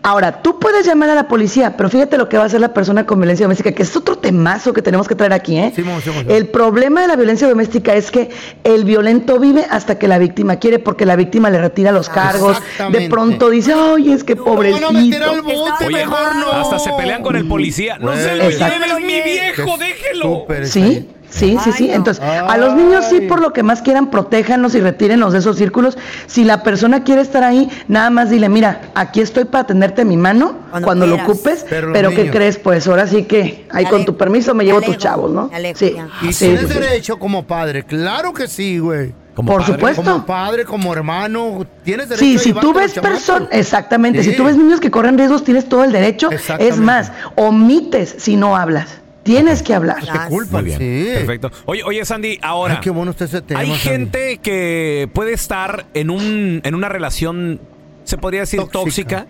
Ahora, 0.02 0.42
tú 0.42 0.58
puedes 0.60 0.86
llamar 0.86 1.10
a 1.10 1.14
la 1.14 1.26
policía, 1.28 1.76
pero 1.76 1.88
fíjate 1.90 2.16
lo 2.16 2.28
que 2.28 2.36
va 2.36 2.44
a 2.44 2.46
hacer 2.46 2.60
la 2.60 2.72
persona 2.72 3.04
con 3.04 3.18
violencia 3.18 3.44
doméstica, 3.44 3.72
que 3.72 3.82
es 3.82 3.94
otro 3.96 4.16
temazo 4.16 4.72
que 4.72 4.80
tenemos 4.80 5.08
que 5.08 5.14
traer 5.14 5.32
aquí, 5.32 5.58
¿eh? 5.58 5.72
Simón, 5.74 6.00
Simón. 6.00 6.26
El 6.28 6.46
problema 6.48 7.02
de 7.02 7.08
la 7.08 7.16
violencia 7.16 7.48
doméstica 7.48 7.94
es 7.94 8.10
que 8.10 8.30
el 8.64 8.84
violento 8.84 9.38
vive 9.40 9.66
hasta 9.68 9.98
que 9.98 10.06
la 10.08 10.18
víctima 10.18 10.56
quiere, 10.56 10.78
porque 10.78 11.04
la 11.04 11.16
víctima 11.16 11.50
le 11.50 11.60
retira 11.60 11.90
los 11.92 12.08
cargos. 12.08 12.56
De 12.92 13.08
pronto 13.10 13.50
dice, 13.50 13.74
ay, 13.74 14.12
es 14.12 14.24
que 14.24 14.34
Van 14.34 14.46
a 14.84 14.90
meter 14.92 15.22
al 15.22 15.42
pobrecito. 15.42 15.42
bote, 15.42 15.86
Oye, 15.86 15.96
mejor 15.96 16.36
no. 16.36 16.52
hasta 16.52 16.78
se 16.78 16.90
pelean 16.92 17.22
con 17.22 17.36
el 17.36 17.46
policía. 17.48 17.98
No 17.98 18.14
se 18.14 18.36
lo 18.36 18.44
Exacto. 18.44 18.74
lleve, 18.78 18.86
es 18.98 19.04
mi 19.04 19.20
viejo, 19.30 19.76
déjelo. 19.78 20.46
es 20.48 21.06
Sí, 21.30 21.56
sí, 21.62 21.72
sí, 21.72 21.88
no. 21.88 21.94
Entonces, 21.94 22.22
a 22.24 22.56
los 22.56 22.74
niños 22.74 23.04
sí, 23.10 23.20
por 23.22 23.40
lo 23.40 23.52
que 23.52 23.62
más 23.62 23.82
quieran, 23.82 24.10
protéjanlos 24.10 24.74
y 24.74 24.80
retírenlos 24.80 25.32
de 25.32 25.40
esos 25.40 25.56
círculos. 25.56 25.98
Si 26.26 26.44
la 26.44 26.62
persona 26.62 27.04
quiere 27.04 27.20
estar 27.20 27.44
ahí, 27.44 27.68
nada 27.86 28.10
más 28.10 28.30
dile, 28.30 28.48
mira, 28.48 28.80
aquí 28.94 29.20
estoy 29.20 29.44
para 29.44 29.64
tenderte 29.66 30.04
mi 30.04 30.16
mano 30.16 30.56
Cuando 30.70 30.86
cuando, 30.86 31.06
lo 31.06 31.16
ocupes, 31.16 31.66
Pero 31.68 31.92
pero, 31.92 32.10
¿qué 32.10 32.30
crees? 32.30 32.58
Pues 32.58 32.86
ahora 32.88 33.06
sí 33.06 33.24
que, 33.24 33.66
ahí 33.70 33.84
con 33.86 34.04
tu 34.04 34.16
permiso 34.16 34.54
me 34.54 34.64
llevo 34.64 34.78
alejo, 34.78 34.92
tus 34.92 35.02
chavos, 35.02 35.30
¿no? 35.30 35.50
alejo, 35.52 35.78
sí, 35.78 35.92
ya. 35.94 36.08
Y 36.22 36.32
sí, 36.32 36.46
tienes 36.46 36.68
sí, 36.68 36.78
derecho 36.78 37.18
como 37.18 37.46
padre, 37.46 37.82
claro 37.84 38.32
que 38.32 38.48
sí, 38.48 38.78
güey. 38.78 39.12
Como 39.34 39.52
Por 39.52 39.60
padre. 39.60 39.74
supuesto. 39.74 40.02
Como 40.02 40.26
padre, 40.26 40.64
como 40.64 40.92
hermano, 40.92 41.64
tienes 41.84 42.08
derecho 42.08 42.24
Sí, 42.24 42.36
a 42.36 42.38
si 42.40 42.52
tú 42.54 42.72
ves 42.72 42.94
personas, 42.94 43.48
exactamente, 43.52 44.24
Sí. 44.24 44.30
si 44.30 44.36
tú 44.36 44.44
ves 44.44 44.56
niños 44.56 44.80
que 44.80 44.90
corren 44.90 45.16
riesgos, 45.16 45.44
tienes 45.44 45.68
todo 45.68 45.84
el 45.84 45.92
derecho. 45.92 46.30
Exactamente. 46.32 46.74
Es 46.74 46.80
más, 46.80 47.12
omites 47.36 48.16
si 48.18 48.34
no 48.36 48.56
hablas. 48.56 48.88
Tienes 49.28 49.62
que 49.62 49.74
hablar. 49.74 49.96
Te 50.00 50.28
culpan, 50.30 50.64
Muy 50.64 50.76
bien, 50.76 50.78
sí. 50.78 51.10
perfecto. 51.14 51.50
Oye, 51.66 51.82
oye, 51.84 52.04
Sandy, 52.04 52.38
ahora. 52.40 52.74
Ay, 52.74 52.80
qué 52.82 52.90
bueno 52.90 53.12
tema. 53.42 53.60
Hay 53.60 53.66
Sandy. 53.68 53.78
gente 53.82 54.38
que 54.38 55.08
puede 55.12 55.34
estar 55.34 55.84
en 55.92 56.08
un 56.10 56.60
en 56.64 56.74
una 56.74 56.88
relación, 56.88 57.60
se 58.04 58.16
podría 58.16 58.40
decir 58.40 58.60
Tóxica. 58.60 58.80
tóxica, 58.80 59.26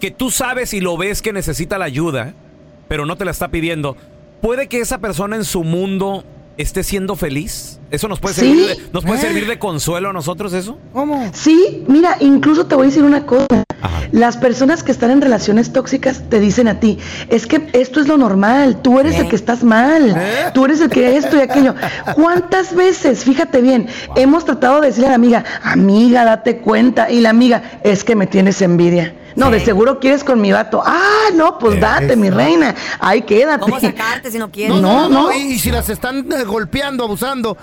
que 0.00 0.10
tú 0.10 0.30
sabes 0.30 0.72
y 0.72 0.80
lo 0.80 0.96
ves 0.96 1.20
que 1.20 1.32
necesita 1.34 1.76
la 1.76 1.84
ayuda, 1.84 2.32
pero 2.88 3.04
no 3.04 3.16
te 3.16 3.24
la 3.26 3.30
está 3.30 3.48
pidiendo. 3.48 3.96
¿Puede 4.40 4.68
que 4.68 4.80
esa 4.80 4.98
persona 4.98 5.36
en 5.36 5.44
su 5.44 5.62
mundo 5.64 6.24
esté 6.56 6.82
siendo 6.82 7.14
feliz? 7.14 7.78
¿Eso 7.90 8.08
nos 8.08 8.20
puede, 8.20 8.34
Sí. 8.34 8.40
servir, 8.40 8.66
de, 8.86 8.90
nos 8.92 9.04
puede 9.04 9.18
¿Eh? 9.18 9.22
servir 9.22 9.46
de 9.46 9.58
consuelo 9.58 10.08
a 10.08 10.12
nosotros 10.14 10.54
eso? 10.54 10.78
¿Cómo? 10.94 11.30
Sí, 11.34 11.84
mira, 11.88 12.16
incluso 12.20 12.64
te 12.66 12.74
voy 12.74 12.86
a 12.86 12.88
decir 12.88 13.02
una 13.04 13.26
cosa. 13.26 13.64
Las 14.12 14.36
personas 14.36 14.82
que 14.82 14.92
están 14.92 15.10
en 15.10 15.20
relaciones 15.20 15.72
tóxicas 15.72 16.22
te 16.28 16.40
dicen 16.40 16.68
a 16.68 16.80
ti, 16.80 16.98
es 17.28 17.46
que 17.46 17.68
esto 17.72 18.00
es 18.00 18.08
lo 18.08 18.16
normal, 18.16 18.80
tú 18.82 19.00
eres 19.00 19.18
el 19.18 19.28
que 19.28 19.36
estás 19.36 19.64
mal, 19.64 20.14
tú 20.54 20.64
eres 20.64 20.80
el 20.80 20.90
que 20.90 21.16
esto 21.16 21.36
y 21.36 21.40
aquello. 21.40 21.74
¿Cuántas 22.14 22.74
veces, 22.74 23.24
fíjate 23.24 23.60
bien, 23.60 23.88
hemos 24.16 24.44
tratado 24.44 24.80
de 24.80 24.88
decirle 24.88 25.06
a 25.06 25.10
la 25.10 25.16
amiga, 25.16 25.44
amiga, 25.62 26.24
date 26.24 26.58
cuenta, 26.58 27.10
y 27.10 27.20
la 27.20 27.30
amiga, 27.30 27.62
es 27.82 28.04
que 28.04 28.16
me 28.16 28.26
tienes 28.26 28.62
envidia. 28.62 29.14
No, 29.36 29.50
de 29.50 29.60
seguro 29.60 29.98
quieres 30.00 30.24
con 30.24 30.40
mi 30.40 30.52
vato. 30.52 30.82
Ah, 30.84 31.28
no, 31.34 31.58
pues 31.58 31.80
date, 31.80 32.16
mi 32.16 32.30
reina. 32.30 32.74
Ahí 32.98 33.22
quédate. 33.22 33.60
¿Cómo 33.60 33.80
sacarte 33.80 34.30
si 34.30 34.38
no 34.38 34.50
quieres? 34.52 34.80
No, 34.80 35.08
no, 35.08 35.24
no, 35.24 35.32
Y, 35.32 35.52
y 35.52 35.58
si 35.58 35.70
las 35.70 35.88
están 35.88 36.30
eh, 36.32 36.44
golpeando, 36.44 37.04
abusando. 37.04 37.56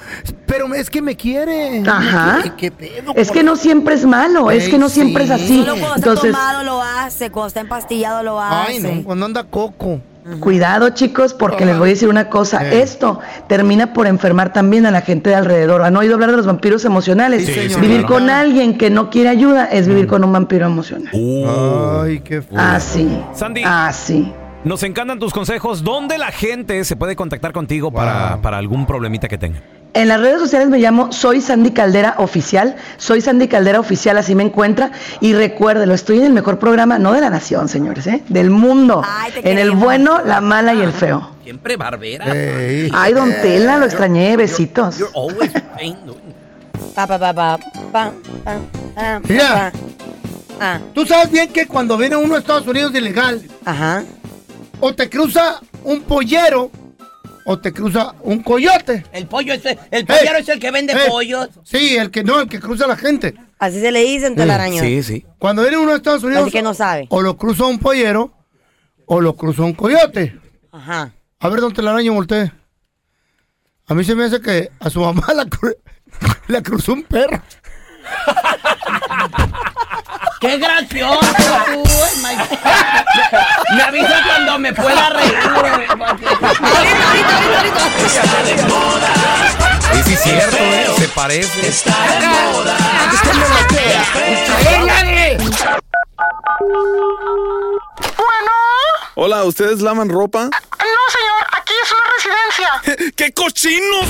Pero 0.46 0.74
es 0.74 0.90
que 0.90 1.02
me 1.02 1.16
quiere. 1.16 1.84
Ajá. 1.88 2.40
¿Qué, 2.44 2.54
qué 2.56 2.72
pedo? 2.72 3.14
Es 3.16 3.32
que 3.32 3.44
no 3.44 3.56
siempre 3.56 3.96
es 3.96 4.06
malo, 4.06 4.50
es 4.52 4.68
que 4.70 4.78
no 4.78 4.90
siempre 4.90 5.24
es 5.24 5.30
sí. 5.30 5.36
así. 5.36 5.60
Solo 5.64 5.76
cuando 5.80 5.96
está 5.96 6.16
tomado 6.16 6.64
lo 6.64 6.82
hace, 6.82 7.30
cuando 7.32 7.48
está 7.48 7.60
empastillado 7.60 8.24
lo 8.24 8.42
hace. 8.42 8.72
Ay, 8.72 8.80
no, 8.80 9.04
cuando 9.04 9.26
anda 9.26 9.44
coco. 9.44 10.02
Cuidado 10.40 10.90
chicos, 10.90 11.34
porque 11.34 11.66
les 11.66 11.78
voy 11.80 11.90
a 11.90 11.94
decir 11.94 12.08
una 12.08 12.30
cosa, 12.30 12.70
esto 12.72 13.20
termina 13.48 13.94
por 13.94 14.06
enfermar 14.06 14.54
también 14.54 14.86
a 14.86 14.92
la 14.92 15.02
gente 15.02 15.32
de 15.32 15.36
alrededor. 15.36 15.82
¿Han 15.82 15.96
oído 15.98 16.14
hablar 16.14 16.32
de 16.32 16.38
los 16.38 16.46
vampiros 16.46 16.86
emocionales? 16.86 17.46
Sí, 17.46 17.76
vivir 17.80 18.02
claro. 18.02 18.08
con 18.08 18.30
alguien 18.30 18.78
que 18.78 18.90
no 18.90 19.10
quiere 19.10 19.30
ayuda 19.30 19.66
es 19.66 19.88
vivir 19.88 20.08
con 20.08 20.24
un 20.24 20.32
vampiro 20.32 20.68
emocional. 20.68 21.10
Ay, 21.14 22.20
qué 22.20 22.42
feo. 22.42 22.60
Así. 22.60 23.20
Sandy. 23.34 23.64
Así. 23.66 24.32
Nos 24.64 24.84
encantan 24.84 25.20
tus 25.20 25.34
consejos. 25.34 25.84
¿Dónde 25.84 26.18
la 26.18 26.32
gente 26.32 26.84
se 26.84 26.96
puede 26.96 27.16
contactar 27.16 27.54
contigo 27.54 27.92
para, 27.92 28.42
para 28.42 28.58
algún 28.58 28.86
problemita 28.86 29.28
que 29.28 29.38
tenga? 29.38 29.62
En 29.94 30.08
las 30.08 30.20
redes 30.22 30.40
sociales 30.40 30.70
me 30.70 30.78
llamo 30.78 31.12
Soy 31.12 31.42
Sandy 31.42 31.72
Caldera 31.72 32.16
Oficial. 32.20 32.76
Soy 32.98 33.22
Sandy 33.22 33.48
Caldera 33.48 33.80
Oficial, 33.80 34.18
así 34.18 34.36
me 34.36 34.44
encuentra. 34.44 34.92
Y 35.20 35.34
recuérdelo, 35.34 35.94
estoy 35.96 36.20
en 36.20 36.26
el 36.26 36.34
mejor 36.34 36.60
programa, 36.60 37.00
no 37.00 37.12
de 37.14 37.22
la 37.22 37.30
nación, 37.32 37.68
señores, 37.68 38.06
¿eh? 38.08 38.24
del 38.30 38.52
mundo. 38.52 39.02
Ay, 39.04 39.32
te 39.32 39.52
en 39.52 39.58
el 39.58 39.72
bueno, 39.72 40.22
la 40.24 40.42
mala 40.42 40.74
y 40.76 40.82
el 40.82 40.92
feo. 40.94 41.32
Siempre 41.44 41.76
barbera. 41.76 42.26
Ay, 42.94 43.14
don 43.14 43.32
Tela, 43.42 43.78
lo 43.78 43.86
extrañé, 43.86 44.38
besitos. 44.38 44.98
You're 45.00 45.12
always 45.16 45.52
paying- 45.76 45.98
Pa, 46.94 47.08
pa, 47.08 47.18
pa, 47.18 47.34
pa, 47.34 47.60
pa, 47.92 48.12
Mira. 49.28 49.72
Ah, 50.60 50.80
Tú 50.94 51.06
sabes 51.06 51.32
bien 51.32 51.48
que 51.52 51.66
cuando 51.66 51.98
viene 51.98 52.16
uno 52.16 52.36
a 52.36 52.40
Estados 52.40 52.68
Unidos 52.68 52.92
de 52.94 53.00
ilegal, 53.00 53.42
ajá. 53.66 54.04
o 54.82 54.94
te 54.94 55.10
cruza 55.10 55.62
un 55.84 56.02
pollero, 56.02 56.70
o 57.46 57.58
te 57.60 57.72
cruza 57.74 58.14
un 58.22 58.44
coyote. 58.44 59.06
El 59.12 59.28
pollo 59.28 59.54
es 59.54 59.66
el, 59.66 59.78
el 59.92 60.06
pollero 60.06 60.38
es 60.40 60.50
el 60.50 60.60
que 60.60 60.72
vende 60.72 60.94
Eh, 60.94 60.98
pollos. 61.08 61.50
Sí, 61.64 61.96
el 61.98 62.12
que 62.12 62.24
no, 62.24 62.40
el 62.42 62.48
que 62.50 62.60
cruza 62.60 62.86
a 62.86 62.88
la 62.88 62.96
gente. 62.98 63.36
Así 63.58 63.80
se 63.82 63.92
le 63.92 64.02
dicen 64.04 64.36
telaraño. 64.36 64.82
Sí, 64.82 65.04
sí. 65.04 65.26
Cuando 65.38 65.62
viene 65.64 65.78
uno 65.78 65.92
a 65.94 65.96
Estados 65.96 66.24
Unidos, 66.24 66.44
Así 66.44 66.52
que 66.52 66.62
no 66.62 66.74
sabe. 66.74 67.08
o 67.10 67.22
lo 67.22 67.36
cruza 67.38 67.66
un 67.66 67.80
pollero, 67.80 68.34
o 69.06 69.20
lo 69.22 69.36
cruza 69.36 69.64
un 69.64 69.74
coyote. 69.74 70.40
Ajá. 70.72 71.12
A 71.40 71.50
ver, 71.50 71.60
don 71.62 71.74
Telaraño, 71.74 72.14
voltee. 72.14 72.52
A 73.88 73.96
mí 73.96 74.04
se 74.04 74.14
me 74.16 74.26
hace 74.26 74.40
que 74.42 74.70
a 74.80 74.90
su 74.90 75.00
mamá 75.02 75.26
la, 75.34 75.46
cru- 75.46 75.76
la 76.48 76.62
cruzó 76.62 76.94
un 76.94 77.04
perro. 77.04 77.42
¡Qué 80.40 80.58
gracioso 80.58 81.20
tú! 81.74 81.84
oh 81.84 82.10
my 82.22 82.36
God. 82.36 83.76
Me 83.76 83.84
avisa 83.84 84.24
cuando 84.26 84.60
me 84.60 84.74
pueda 84.74 85.10
reír. 85.10 85.38
Sí, 89.94 90.04
sí, 90.06 90.16
cierto, 90.16 90.58
eh, 90.58 90.88
se 90.98 91.08
parece. 91.10 91.74
Hola, 99.22 99.44
¿ustedes 99.44 99.82
lavan 99.82 100.08
ropa? 100.08 100.46
No, 100.46 100.50
señor, 101.12 101.44
aquí 101.52 101.74
es 101.84 101.92
una 101.92 102.08
residencia. 102.16 103.12
¡Qué 103.18 103.34
cochinos! 103.34 104.06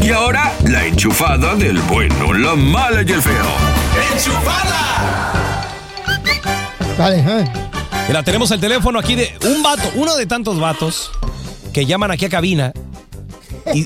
Y 0.00 0.10
ahora, 0.12 0.54
la 0.64 0.86
enchufada 0.86 1.54
del 1.56 1.78
bueno, 1.80 2.32
la 2.32 2.54
mala 2.54 3.02
y 3.02 3.12
el 3.12 3.20
feo. 3.20 3.44
Dale, 6.96 7.18
eh. 7.18 7.52
Mira, 8.08 8.22
tenemos 8.22 8.50
el 8.50 8.58
teléfono 8.58 8.98
aquí 8.98 9.14
de 9.14 9.30
un 9.44 9.62
vato, 9.62 9.92
uno 9.94 10.16
de 10.16 10.24
tantos 10.24 10.58
vatos 10.58 11.10
que 11.74 11.84
llaman 11.84 12.10
aquí 12.10 12.24
a 12.24 12.30
cabina. 12.30 12.72
Y, 13.74 13.84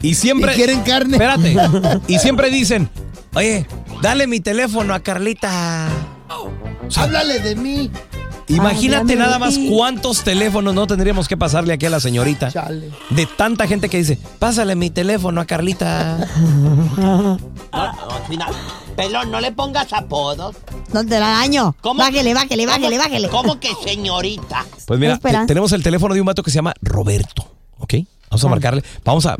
y 0.00 0.14
siempre. 0.14 0.52
Y 0.54 0.56
quieren 0.56 0.80
carne. 0.84 1.18
Espérate. 1.18 1.54
Y 2.08 2.18
siempre 2.18 2.48
dicen: 2.48 2.88
Oye, 3.34 3.66
dale 4.00 4.26
mi 4.26 4.40
teléfono 4.40 4.94
a 4.94 5.00
Carlita. 5.00 5.90
Háblale 6.96 7.40
de 7.40 7.56
mí. 7.56 7.90
Imagínate 8.48 9.16
nada 9.16 9.38
más 9.38 9.58
cuántos 9.70 10.22
teléfonos 10.24 10.74
no 10.74 10.86
tendríamos 10.86 11.28
que 11.28 11.36
pasarle 11.36 11.72
aquí 11.72 11.86
a 11.86 11.90
la 11.90 12.00
señorita. 12.00 12.50
Chale. 12.50 12.90
De 13.10 13.26
tanta 13.26 13.66
gente 13.66 13.88
que 13.88 13.98
dice: 13.98 14.18
Pásale 14.38 14.74
mi 14.74 14.90
teléfono 14.90 15.40
a 15.40 15.44
Carlita. 15.44 16.18
No, 16.96 17.38
no, 17.72 18.46
Pelón, 18.96 19.30
no 19.30 19.40
le 19.40 19.52
pongas 19.52 19.92
apodos. 19.92 20.54
Don 20.92 21.08
telaraño. 21.08 21.74
¿Cómo? 21.80 22.00
Bájele, 22.00 22.34
bájele, 22.34 22.66
bájele, 22.66 22.88
¿Cómo- 22.96 22.98
bájele. 22.98 23.28
¿Cómo 23.28 23.60
que 23.60 23.70
señorita? 23.84 24.66
Pues 24.86 25.00
mira, 25.00 25.14
Espera. 25.14 25.40
te- 25.42 25.46
tenemos 25.46 25.72
el 25.72 25.82
teléfono 25.82 26.14
de 26.14 26.20
un 26.20 26.26
vato 26.26 26.42
que 26.42 26.50
se 26.50 26.56
llama 26.56 26.74
Roberto. 26.82 27.46
¿Ok? 27.78 27.94
Vamos 28.30 28.44
a 28.44 28.48
marcarle. 28.48 28.82
Vamos 29.04 29.24
a. 29.26 29.36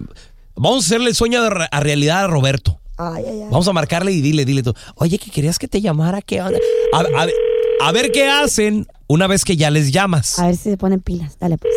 Vamos 0.56 0.84
a 0.84 0.86
hacerle 0.86 1.10
el 1.10 1.14
sueño 1.14 1.42
de 1.42 1.50
re- 1.50 1.68
a 1.70 1.80
realidad 1.80 2.24
a 2.24 2.26
Roberto. 2.28 2.80
Ay, 2.96 3.24
ay, 3.26 3.40
ay. 3.42 3.48
Vamos 3.50 3.68
a 3.68 3.72
marcarle 3.72 4.12
y 4.12 4.20
dile, 4.22 4.44
dile 4.46 4.62
tú. 4.62 4.74
Oye, 4.96 5.18
que 5.18 5.30
querías 5.30 5.58
que 5.58 5.68
te 5.68 5.80
llamara, 5.80 6.22
¿qué 6.22 6.40
onda? 6.40 6.58
A, 6.94 6.98
a 7.00 7.26
ver- 7.26 7.34
a 7.82 7.92
ver 7.92 8.10
qué 8.12 8.28
hacen 8.30 8.86
una 9.12 9.26
vez 9.26 9.44
que 9.44 9.56
ya 9.56 9.70
les 9.70 9.92
llamas. 9.92 10.38
A 10.38 10.46
ver 10.46 10.56
si 10.56 10.70
se 10.70 10.76
ponen 10.76 11.00
pilas. 11.00 11.38
Dale, 11.38 11.58
pues. 11.58 11.74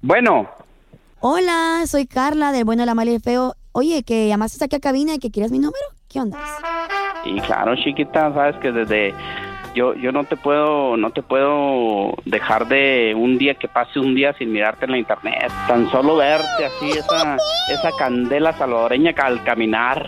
Bueno, 0.00 0.48
Hola, 1.20 1.82
soy 1.86 2.06
Carla 2.06 2.52
del 2.52 2.64
Bueno, 2.64 2.84
la 2.84 2.94
Mala 2.94 3.10
y 3.10 3.14
el 3.14 3.20
Feo. 3.20 3.54
Oye, 3.72 4.04
que 4.04 4.28
llamaste 4.28 4.64
aquí 4.64 4.76
a 4.76 4.80
cabina 4.80 5.14
y 5.14 5.18
que 5.18 5.30
querías 5.30 5.50
mi 5.50 5.58
número. 5.58 5.84
¿Qué 6.08 6.20
onda? 6.20 6.38
y 7.24 7.40
claro, 7.40 7.74
chiquita, 7.74 8.32
sabes 8.32 8.54
que 8.62 8.70
desde 8.70 9.12
yo 9.74 9.94
yo 9.94 10.12
no 10.12 10.22
te 10.24 10.36
puedo 10.36 10.96
no 10.96 11.10
te 11.10 11.22
puedo 11.22 12.14
dejar 12.24 12.68
de 12.68 13.14
un 13.16 13.36
día 13.38 13.54
que 13.54 13.66
pase 13.66 13.98
un 13.98 14.14
día 14.14 14.32
sin 14.38 14.52
mirarte 14.52 14.84
en 14.84 14.92
la 14.92 14.98
internet. 14.98 15.50
Tan 15.66 15.90
solo 15.90 16.16
verte 16.16 16.66
así 16.66 16.90
esa 16.90 17.36
esa 17.70 17.90
candela 17.98 18.52
salvadoreña 18.52 19.12
que 19.12 19.22
al 19.22 19.42
caminar. 19.42 20.06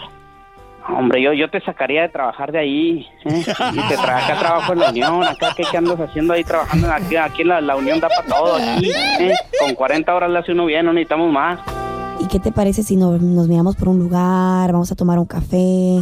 Hombre, 0.97 1.23
yo, 1.23 1.33
yo 1.33 1.51
te 1.51 1.61
sacaría 1.61 2.03
de 2.03 2.09
trabajar 2.09 2.51
de 2.53 2.59
ahí. 2.59 3.07
¿eh? 3.25 3.45
Y 3.75 3.89
te 3.89 3.97
tra 3.97 4.25
acá 4.25 4.39
trabajo 4.39 4.73
en 4.73 4.79
la 4.81 4.91
Unión, 4.91 5.23
acá 5.25 5.53
¿qué, 5.57 5.63
qué 5.71 5.77
andas 5.77 5.99
haciendo 6.01 6.33
ahí 6.33 6.45
trabajando 6.45 6.91
aquí, 6.91 7.17
aquí 7.17 7.43
en 7.43 7.49
la, 7.49 7.61
la 7.61 7.77
Unión 7.77 8.01
da 8.01 8.09
para 8.09 8.27
todo 8.29 8.57
aquí. 8.57 8.91
¿eh? 9.21 9.33
Con 9.61 9.75
40 9.75 10.15
horas 10.15 10.31
le 10.31 10.39
hace 10.39 10.53
uno 10.53 10.67
bien, 10.67 10.87
no 10.87 10.93
necesitamos 10.93 11.31
más. 11.33 11.61
¿Y 12.21 12.27
qué 12.27 12.39
te 12.41 12.51
parece 12.53 12.83
si 12.83 12.97
no- 12.97 13.17
nos 13.19 13.47
miramos 13.49 13.77
por 13.77 13.89
un 13.89 13.99
lugar, 13.99 14.73
vamos 14.73 14.91
a 14.91 14.97
tomar 14.97 15.19
un 15.19 15.27
café? 15.27 16.01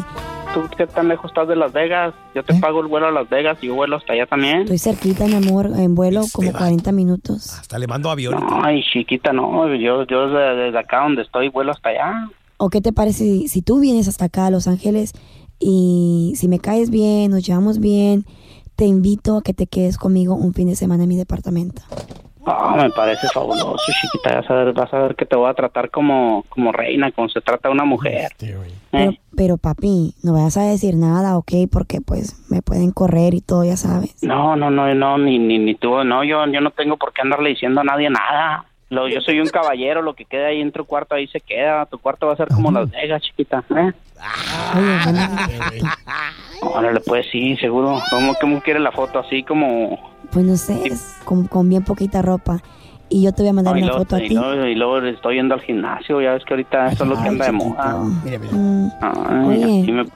¿Tú 0.54 0.62
qué 0.78 0.86
tan 0.86 1.08
lejos 1.08 1.30
estás 1.30 1.46
de 1.48 1.56
Las 1.56 1.70
Vegas? 1.72 2.14
Yo 2.34 2.42
te 2.42 2.54
pago 2.54 2.80
el 2.80 2.86
vuelo 2.86 3.08
a 3.08 3.10
Las 3.10 3.28
Vegas 3.28 3.58
y 3.60 3.66
yo 3.66 3.74
vuelo 3.74 3.96
hasta 3.96 4.14
allá 4.14 4.24
también. 4.24 4.60
Estoy 4.62 4.78
cerquita, 4.78 5.26
mi 5.26 5.34
amor, 5.34 5.66
en 5.76 5.94
vuelo 5.94 6.22
como 6.32 6.50
40 6.52 6.92
minutos. 6.92 7.58
Hasta 7.58 7.78
le 7.78 7.86
mando 7.86 8.10
avión. 8.10 8.34
Ay, 8.64 8.82
chiquita, 8.90 9.34
no, 9.34 9.66
yo, 9.74 10.04
yo 10.04 10.28
desde, 10.28 10.56
desde 10.64 10.78
acá 10.78 11.02
donde 11.02 11.20
estoy 11.22 11.50
vuelo 11.50 11.72
hasta 11.72 11.90
allá. 11.90 12.28
¿O 12.58 12.70
qué 12.70 12.80
te 12.80 12.92
parece 12.92 13.24
si, 13.24 13.48
si 13.48 13.62
tú 13.62 13.80
vienes 13.80 14.08
hasta 14.08 14.26
acá 14.26 14.46
a 14.46 14.50
Los 14.50 14.66
Ángeles 14.66 15.12
y 15.58 16.32
si 16.36 16.48
me 16.48 16.58
caes 16.58 16.90
bien, 16.90 17.30
nos 17.30 17.46
llevamos 17.46 17.80
bien, 17.80 18.24
te 18.76 18.84
invito 18.84 19.38
a 19.38 19.42
que 19.42 19.54
te 19.54 19.66
quedes 19.66 19.98
conmigo 19.98 20.34
un 20.34 20.54
fin 20.54 20.68
de 20.68 20.76
semana 20.76 21.04
en 21.04 21.08
mi 21.08 21.16
departamento? 21.16 21.82
Ah, 22.48 22.76
me 22.80 22.90
parece 22.90 23.26
fabuloso, 23.28 23.76
chiquita. 24.00 24.36
Vas 24.36 24.50
a 24.50 24.54
ver, 24.54 24.72
vas 24.72 24.94
a 24.94 24.98
ver 24.98 25.16
que 25.16 25.26
te 25.26 25.34
voy 25.34 25.50
a 25.50 25.54
tratar 25.54 25.90
como, 25.90 26.44
como 26.48 26.70
reina, 26.70 27.10
como 27.10 27.28
se 27.28 27.40
trata 27.40 27.68
a 27.68 27.72
una 27.72 27.84
mujer. 27.84 28.30
Pero, 28.38 28.62
¿Eh? 28.92 29.18
pero 29.34 29.56
papi, 29.56 30.14
no 30.22 30.34
vayas 30.34 30.56
a 30.56 30.62
decir 30.62 30.94
nada, 30.94 31.36
¿ok? 31.38 31.52
Porque 31.70 32.00
pues 32.00 32.48
me 32.48 32.62
pueden 32.62 32.92
correr 32.92 33.34
y 33.34 33.40
todo, 33.40 33.64
ya 33.64 33.76
sabes. 33.76 34.22
No, 34.22 34.54
no, 34.54 34.70
no, 34.70 34.94
no, 34.94 35.18
ni, 35.18 35.40
ni, 35.40 35.58
ni 35.58 35.74
tú, 35.74 36.04
no, 36.04 36.22
yo, 36.22 36.46
yo 36.46 36.60
no 36.60 36.70
tengo 36.70 36.96
por 36.96 37.12
qué 37.12 37.22
andarle 37.22 37.50
diciendo 37.50 37.80
a 37.80 37.84
nadie 37.84 38.10
nada. 38.10 38.64
Lo, 38.88 39.08
yo 39.08 39.20
soy 39.20 39.40
un 39.40 39.48
caballero, 39.48 40.00
lo 40.00 40.14
que 40.14 40.24
quede 40.24 40.46
ahí 40.46 40.60
en 40.60 40.70
tu 40.70 40.84
cuarto 40.84 41.14
ahí 41.16 41.26
se 41.26 41.40
queda. 41.40 41.86
Tu 41.86 41.98
cuarto 41.98 42.26
va 42.28 42.34
a 42.34 42.36
ser 42.36 42.48
como 42.48 42.70
Las 42.70 42.88
Vegas, 42.90 43.20
chiquita. 43.22 43.64
¿eh? 43.70 43.92
Bueno, 44.74 45.28
Órale, 46.62 47.00
pues 47.00 47.26
sí, 47.32 47.56
seguro. 47.56 47.98
¿Cómo, 48.10 48.34
cómo 48.40 48.60
quieres 48.60 48.82
la 48.82 48.92
foto? 48.92 49.18
Así 49.18 49.42
como... 49.42 49.98
pues 50.30 50.44
no 50.44 50.56
sé, 50.56 50.86
es 50.86 51.16
con, 51.24 51.46
con 51.48 51.68
bien 51.68 51.82
poquita 51.84 52.22
ropa. 52.22 52.60
Y 53.08 53.22
yo 53.24 53.32
te 53.32 53.42
voy 53.42 53.50
a 53.50 53.52
mandar 53.54 53.74
No, 53.74 53.78
una 53.78 53.86
luego, 53.88 54.02
foto 54.04 54.16
a 54.16 54.22
y 54.24 54.28
ti. 54.28 54.34
luego- 54.34 54.66
y 54.66 54.74
luego 54.74 54.98
estoy 54.98 55.36
yendo 55.36 55.54
al 55.54 55.60
gimnasio, 55.62 56.20
ya 56.20 56.32
ves 56.32 56.44
que 56.44 56.54
ahorita 56.54 56.88
eso 56.88 57.04
es 57.04 57.10
lo 57.10 57.22
que 57.22 57.28
anda 57.28 57.46
de 57.46 57.52
moda. 57.52 57.98
Mm, 57.98 58.88
Ay, 59.00 59.46
Oye. 59.64 59.82
así 59.82 59.92
me- 59.92 60.06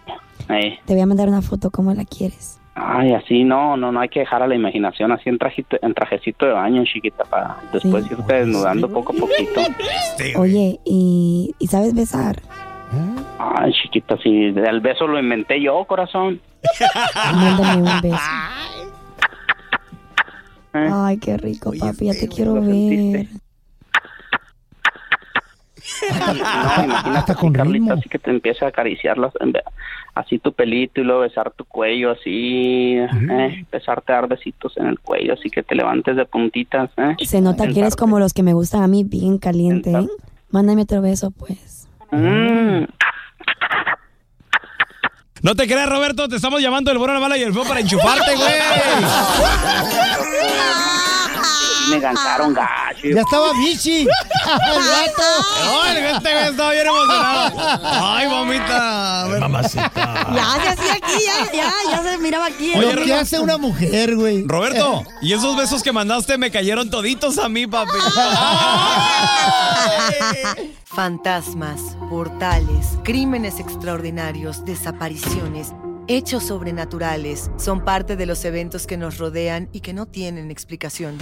eh, 0.59 0.79
te 0.85 0.93
voy 0.95 1.03
a 1.03 1.07
mandar 1.07 1.29
una 1.29 1.43
foto 1.43 1.71
como 1.71 1.93
la 1.95 2.05
quieres. 2.05 2.60
Ay, 2.75 3.13
así 3.15 3.45
no, 3.45 3.77
no, 3.77 3.93
no 3.93 4.01
hay 4.01 4.09
que 4.09 4.21
dejar 4.21 4.43
a 4.43 4.47
la 4.47 4.55
imaginación, 4.55 5.13
así 5.13 5.29
en, 5.29 5.39
trajito, 5.39 5.77
en 5.83 5.95
trajecito 5.95 6.47
de 6.47 6.53
baño, 6.53 6.83
chiquita, 6.85 7.25
para 7.25 7.57
después 7.73 8.05
Sí. 8.07 8.15
irte 8.15 8.35
desnudando 8.35 8.89
poco 8.89 9.13
a 9.13 9.17
poquito. 9.17 9.61
Oye, 10.39 10.79
y, 10.85 11.55
y 11.59 11.67
sabes 11.67 11.95
besar. 11.95 12.37
Ay, 13.39 13.73
chiquita, 13.73 14.17
sí, 14.23 14.53
el 14.55 14.81
beso 14.81 15.07
lo 15.07 15.19
inventé 15.21 15.61
yo, 15.63 15.85
corazón. 15.85 16.41
Mándame 17.25 17.83
un 17.83 18.01
beso. 18.03 18.17
¿eh? 20.75 20.89
Ay, 20.93 21.19
qué 21.19 21.37
rico, 21.37 21.73
papi, 21.79 22.07
ya 22.07 22.13
te 22.13 22.29
quiero 22.29 22.55
ver. 22.55 23.27
No, 26.11 26.85
imagínate 26.85 27.33
así, 27.33 27.53
Carlita, 27.53 27.95
así 27.95 28.09
que 28.09 28.19
te 28.19 28.31
empiece 28.31 28.65
a 28.65 28.69
acariciar 28.69 29.19
las- 29.19 29.33
así 30.15 30.39
tu 30.39 30.53
pelito 30.53 31.01
y 31.01 31.05
luego 31.05 31.21
besar 31.23 31.51
tu 31.53 31.65
cuello 31.65 32.11
así, 32.13 32.97
eh, 32.97 33.55
empezarte 33.59 34.13
a 34.13 34.17
dar 34.17 34.29
besitos 34.29 34.77
en 34.77 34.87
el 34.87 34.99
cuello, 34.99 35.35
así 35.35 35.49
que 35.51 35.63
te 35.63 35.75
levantes 35.75 36.17
de 36.17 36.25
puntitas, 36.25 36.91
eh. 36.97 37.17
Se 37.25 37.41
nota 37.41 37.67
que 37.69 37.81
eres 37.81 37.97
como 37.97 38.19
los 38.19 38.33
que 38.35 38.43
me 38.43 38.53
gustan 38.53 38.83
a 38.83 38.87
mí, 38.89 39.05
bien 39.05 39.39
caliente, 39.39 39.93
¿eh? 39.93 40.07
Mándame 40.51 40.83
otro 40.83 41.01
beso, 41.01 41.31
pues. 41.31 41.89
Mm. 42.11 42.85
No 45.43 45.55
te 45.55 45.67
creas, 45.67 45.89
Roberto, 45.89 46.29
te 46.29 46.37
estamos 46.37 46.61
llamando 46.61 46.91
el 46.91 46.99
bueno, 46.99 47.15
la 47.15 47.21
mala 47.21 47.39
y 47.39 47.43
el 47.43 47.55
feo 47.55 47.65
para 47.65 47.81
enchufarte, 47.81 48.35
güey. 48.37 48.49
Me 51.91 51.99
gancharon 51.99 52.55
gacho, 52.55 52.90
chido. 53.01 53.17
Ya 53.17 53.23
estaba 53.23 53.53
bichi. 53.55 54.01
El 54.01 54.09
vato. 54.09 55.83
Ay, 55.83 55.97
este 56.17 56.33
güey 56.33 56.49
estaba 56.49 56.73
bien 56.73 56.87
emocionado. 56.87 57.81
Ay, 57.83 58.29
mamita. 58.29 59.27
Mamacita. 59.41 60.27
Ya 60.35 60.63
se 60.63 60.69
hacía 60.69 60.93
aquí, 60.95 61.25
ya, 61.25 61.53
ya, 61.53 61.73
ya 61.91 62.03
se 62.03 62.19
miraba 62.19 62.47
aquí. 62.47 62.73
Oye, 62.75 63.05
¿Qué 63.05 63.15
hace 63.15 63.39
una 63.41 63.57
mujer, 63.57 64.17
güey? 64.17 64.45
Roberto, 64.47 65.05
y 65.23 65.33
esos 65.33 65.57
besos 65.57 65.83
que 65.83 65.93
mandaste 65.93 66.39
me 66.39 66.51
cayeron 66.51 66.91
toditos 66.91 67.39
a 67.39 67.49
mí, 67.49 67.67
papi. 67.67 67.91
Fantasmas, 70.85 71.97
portales, 72.09 72.99
crímenes 73.05 73.61
extraordinarios, 73.61 74.65
desapariciones, 74.65 75.73
hechos 76.09 76.45
sobrenaturales 76.45 77.51
son 77.57 77.85
parte 77.85 78.17
de 78.17 78.27
los 78.27 78.45
eventos 78.45 78.87
que 78.87 78.97
nos 78.97 79.19
rodean 79.19 79.69
y 79.73 79.81
que 79.81 79.93
no 79.93 80.07
tienen 80.07 80.51
explicación. 80.51 81.17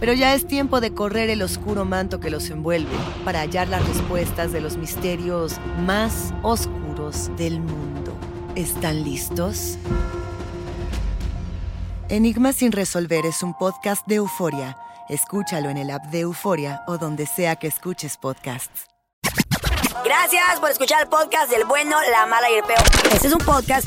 Pero 0.00 0.14
ya 0.14 0.34
es 0.34 0.46
tiempo 0.46 0.80
de 0.80 0.94
correr 0.94 1.28
el 1.28 1.42
oscuro 1.42 1.84
manto 1.84 2.18
que 2.18 2.30
los 2.30 2.48
envuelve 2.48 2.90
para 3.24 3.40
hallar 3.40 3.68
las 3.68 3.86
respuestas 3.86 4.50
de 4.50 4.62
los 4.62 4.78
misterios 4.78 5.56
más 5.84 6.32
oscuros 6.42 7.30
del 7.36 7.60
mundo. 7.60 8.12
¿Están 8.56 9.04
listos? 9.04 9.76
Enigma 12.08 12.52
sin 12.52 12.72
resolver 12.72 13.26
es 13.26 13.42
un 13.42 13.54
podcast 13.54 14.06
de 14.06 14.16
euforia. 14.16 14.76
Escúchalo 15.08 15.68
en 15.68 15.76
el 15.76 15.90
app 15.90 16.06
de 16.06 16.20
Euforia 16.20 16.82
o 16.86 16.96
donde 16.96 17.26
sea 17.26 17.56
que 17.56 17.66
escuches 17.66 18.16
podcasts. 18.16 18.86
Gracias 20.04 20.60
por 20.60 20.70
escuchar 20.70 21.02
el 21.02 21.08
podcast 21.08 21.50
del 21.50 21.64
bueno, 21.64 21.96
la 22.10 22.26
mala 22.26 22.50
y 22.50 22.54
el 22.54 22.64
peor. 22.64 22.82
Este 23.12 23.26
es 23.26 23.32
un 23.32 23.40
podcast 23.40 23.86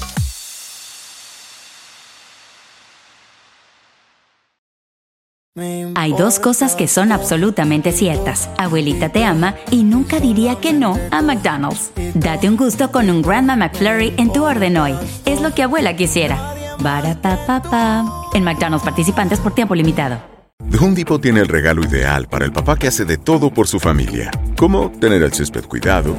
Hay 5.95 6.13
dos 6.13 6.39
cosas 6.39 6.75
que 6.77 6.87
son 6.87 7.11
absolutamente 7.11 7.91
ciertas. 7.91 8.49
Abuelita 8.57 9.09
te 9.09 9.25
ama 9.25 9.55
y 9.69 9.83
nunca 9.83 10.21
diría 10.21 10.55
que 10.55 10.71
no 10.71 10.97
a 11.11 11.21
McDonald's. 11.21 11.91
Date 12.13 12.47
un 12.47 12.55
gusto 12.55 12.89
con 12.89 13.09
un 13.09 13.21
Grandma 13.21 13.57
McFlurry 13.57 14.13
en 14.15 14.31
tu 14.31 14.45
orden 14.45 14.77
hoy. 14.77 14.95
Es 15.25 15.41
lo 15.41 15.53
que 15.53 15.63
abuela 15.63 15.97
quisiera. 15.97 16.55
Barapapapa. 16.79 18.29
En 18.33 18.45
McDonald's 18.45 18.85
participantes 18.85 19.39
por 19.39 19.53
tiempo 19.53 19.75
limitado. 19.75 20.21
The 20.69 20.77
Home 20.77 20.95
tiene 21.19 21.41
el 21.41 21.49
regalo 21.49 21.83
ideal 21.83 22.29
para 22.29 22.45
el 22.45 22.53
papá 22.53 22.77
que 22.77 22.87
hace 22.87 23.03
de 23.03 23.17
todo 23.17 23.53
por 23.53 23.67
su 23.67 23.77
familia, 23.77 24.31
como 24.55 24.89
tener 24.89 25.21
el 25.21 25.33
césped 25.33 25.65
cuidado 25.65 26.15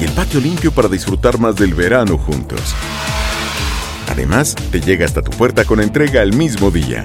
y 0.00 0.04
el 0.04 0.10
patio 0.10 0.40
limpio 0.40 0.72
para 0.72 0.88
disfrutar 0.88 1.38
más 1.38 1.54
del 1.54 1.72
verano 1.74 2.18
juntos. 2.18 2.74
Además, 4.10 4.56
te 4.72 4.80
llega 4.80 5.06
hasta 5.06 5.22
tu 5.22 5.30
puerta 5.30 5.64
con 5.64 5.80
entrega 5.80 6.20
el 6.22 6.32
mismo 6.32 6.72
día. 6.72 7.04